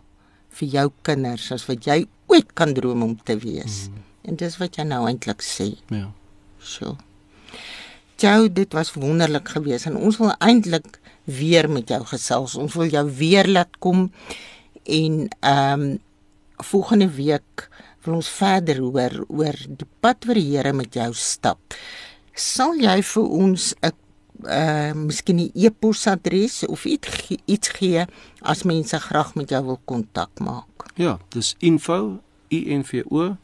vir 0.49 0.67
jou 0.67 0.91
kinders 1.03 1.51
as 1.51 1.67
wat 1.67 1.85
jy 1.85 2.07
ooit 2.27 2.55
kan 2.55 2.73
droom 2.73 3.03
om 3.03 3.15
te 3.15 3.35
wees. 3.37 3.89
Mm. 3.89 4.03
En 4.23 4.35
dis 4.35 4.57
wat 4.57 4.77
jy 4.77 4.83
nou 4.83 5.05
eintlik 5.07 5.41
sê. 5.41 5.75
Ja. 5.89 6.11
So. 6.59 6.97
jou. 8.17 8.49
Dit 8.49 8.73
was 8.73 8.93
wonderlik 8.93 9.49
geweest 9.49 9.85
en 9.85 9.97
ons 9.97 10.17
wil 10.17 10.33
eintlik 10.39 10.99
weer 11.23 11.69
met 11.69 11.89
jou 11.89 12.01
gesels. 12.05 12.55
Ons 12.55 12.73
wil 12.73 12.89
jou 12.89 13.05
weer 13.17 13.47
laat 13.47 13.79
kom 13.79 14.11
en 14.83 15.27
ehm 15.39 15.81
um, 15.81 16.03
volgende 16.57 17.09
week 17.09 17.69
wil 18.05 18.15
ons 18.15 18.29
verder 18.29 18.79
hoor 18.79 19.25
oor 19.27 19.57
die 19.67 19.87
pad 19.99 20.25
wat 20.25 20.35
die 20.35 20.55
Here 20.55 20.73
met 20.73 20.93
jou 20.93 21.13
stap. 21.13 21.59
Sal 22.33 22.79
jy 22.79 23.01
vir 23.01 23.23
ons 23.23 23.73
'n 23.81 23.91
uh 24.43 24.93
miskien 24.93 25.39
'n 25.39 25.51
e-posadres 25.53 26.65
of 26.67 26.85
iets 26.85 27.31
iets 27.45 27.69
gee 27.69 28.05
as 28.41 28.63
mense 28.63 28.99
graag 28.99 29.35
met 29.35 29.49
jou 29.49 29.65
wil 29.65 29.79
kontak 29.85 30.39
maak? 30.39 30.91
Ja, 30.95 31.19
dis 31.29 31.55
info 31.59 32.19
info 32.49 33.37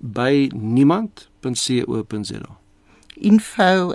by 0.00 0.50
niemand.co.za. 0.54 2.58
info 3.14 3.94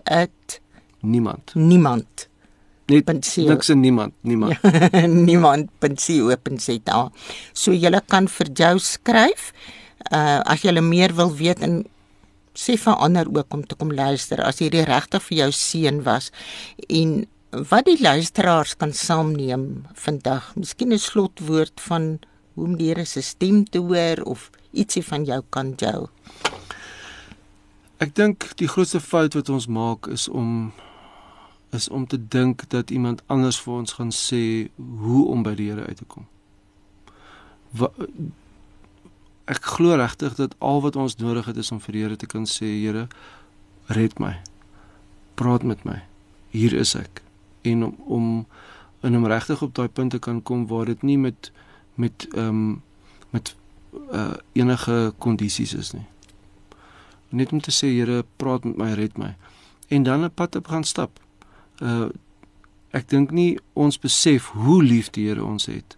niemand. 1.00 1.54
Niemand. 1.54 2.30
Net 2.92 3.08
niks 3.48 3.70
en 3.72 3.80
niemand, 3.80 4.14
niemand. 4.22 4.60
Ja, 4.92 5.08
niemand.co.za. 5.08 7.00
So 7.54 7.72
jy 7.72 7.92
kan 8.08 8.28
vir 8.28 8.48
jou 8.64 8.76
skryf 8.80 9.52
uh 10.12 10.42
as 10.50 10.64
jy 10.66 10.74
meer 10.82 11.14
wil 11.16 11.32
weet 11.38 11.62
en 11.64 11.84
sê 12.58 12.76
vir 12.78 12.96
ander 13.00 13.28
ook 13.32 13.54
om 13.54 13.64
te 13.64 13.76
kom 13.80 13.92
luister 13.96 14.42
as 14.44 14.60
hierdie 14.60 14.84
regtig 14.88 15.24
vir 15.30 15.38
jou 15.38 15.52
seën 15.56 16.02
was 16.04 16.32
en 16.90 17.22
wat 17.52 17.86
die 17.86 18.00
luisteraars 18.00 18.78
kan 18.80 18.94
saamneem 18.94 19.86
vandag. 19.94 20.56
Miskien 20.56 20.94
'n 20.94 21.00
slotwoord 21.00 21.82
van 21.88 22.20
hoe 22.54 22.66
om 22.66 22.78
die 22.78 22.88
Here 22.88 23.06
se 23.06 23.22
stem 23.22 23.66
te 23.66 23.80
hoor 23.80 24.24
of 24.24 24.50
ietsie 24.72 25.04
van 25.04 25.26
jou 25.26 25.42
kan 25.50 25.74
jou. 25.78 26.08
Ek 27.98 28.16
dink 28.16 28.58
die 28.58 28.68
grootste 28.68 29.00
fout 29.00 29.34
wat 29.34 29.50
ons 29.50 29.68
maak 29.68 30.08
is 30.08 30.28
om 30.28 30.72
is 31.72 31.90
om 31.90 32.08
te 32.08 32.28
dink 32.28 32.70
dat 32.70 32.90
iemand 32.90 33.24
anders 33.26 33.60
vir 33.64 33.74
ons 33.74 33.94
gaan 33.94 34.12
sê 34.12 34.70
hoe 34.76 35.26
om 35.32 35.44
by 35.44 35.56
die 35.56 35.70
Here 35.72 35.86
uit 35.88 35.98
te 35.98 36.06
kom. 36.06 36.28
Wa 37.72 37.92
ek 39.52 39.66
glo 39.76 39.96
regtig 40.00 40.36
dat 40.36 40.56
al 40.60 40.82
wat 40.82 40.96
ons 40.96 41.18
nodig 41.20 41.46
het 41.46 41.58
is 41.58 41.72
om 41.72 41.80
vir 41.84 41.96
die 41.96 42.04
Here 42.04 42.20
te 42.20 42.28
kan 42.28 42.46
sê 42.46 42.68
Here 42.68 43.08
red 43.88 44.20
my. 44.20 44.36
Praat 45.36 45.64
met 45.64 45.84
my. 45.88 46.02
Hier 46.52 46.74
is 46.74 46.96
ek. 46.96 47.24
En 47.62 47.84
om 47.84 47.96
om 48.06 48.46
in 49.02 49.16
'n 49.16 49.26
regtig 49.26 49.62
op 49.62 49.76
daai 49.76 49.90
punt 49.90 50.12
te 50.12 50.20
kan 50.20 50.44
kom 50.44 50.68
waar 50.68 50.86
dit 50.86 51.02
nie 51.02 51.18
met 51.18 51.52
met 51.96 52.28
ehm 52.34 52.48
um, 52.48 52.82
met 53.30 53.56
uh, 54.12 54.34
enige 54.54 55.14
kondisies 55.18 55.74
is 55.74 55.92
nie. 55.92 56.06
Net 57.30 57.52
om 57.52 57.62
te 57.62 57.72
sê 57.72 57.88
Here, 57.88 58.26
praat 58.36 58.64
met 58.64 58.78
my, 58.78 58.94
red 58.94 59.18
my. 59.18 59.36
En 59.88 60.04
dan 60.04 60.24
'n 60.24 60.34
pad 60.34 60.56
op 60.56 60.68
gaan 60.68 60.84
stap. 60.84 61.20
Uh 61.82 62.10
ek 62.92 63.06
dink 63.08 63.30
nie 63.32 63.56
ons 63.74 63.96
besef 63.96 64.50
hoe 64.52 64.82
lief 64.84 65.14
die 65.16 65.30
Here 65.30 65.44
ons 65.46 65.70
het. 65.72 65.96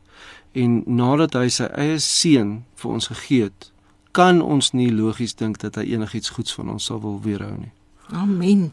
En 0.53 0.83
nadat 0.85 1.33
hy 1.33 1.47
sy 1.49 1.65
eie 1.73 1.97
seun 1.97 2.51
vir 2.77 2.91
ons 2.91 3.07
gegee 3.09 3.47
het, 3.47 3.71
kan 4.13 4.43
ons 4.45 4.75
nie 4.77 4.91
logies 4.93 5.33
dink 5.33 5.57
dat 5.63 5.79
hy 5.81 5.87
enigiets 5.95 6.35
goeds 6.35 6.53
van 6.53 6.69
ons 6.75 6.85
sal 6.85 7.01
wil 7.01 7.17
weerhou 7.23 7.55
nie. 7.57 7.71
Amen. 8.13 8.67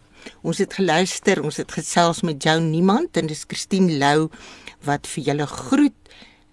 Ons 0.45 0.61
het 0.61 0.75
geluister, 0.77 1.41
ons 1.41 1.57
het 1.57 1.73
gesels 1.73 2.21
met 2.29 2.45
jou 2.45 2.59
niemand 2.61 3.17
en 3.17 3.31
dis 3.31 3.47
Christine 3.49 3.97
Lou 4.03 4.29
wat 4.85 5.09
vir 5.09 5.31
julle 5.31 5.49
groet 5.49 5.97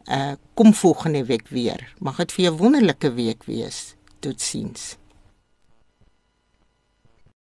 uh 0.08 0.36
kom 0.56 0.72
volgende 0.74 1.26
week 1.28 1.52
weer. 1.52 1.84
Mag 2.00 2.18
dit 2.24 2.32
vir 2.32 2.52
'n 2.52 2.58
wonderlike 2.58 3.12
week 3.14 3.44
wees. 3.44 3.96
Totsiens. 4.20 4.96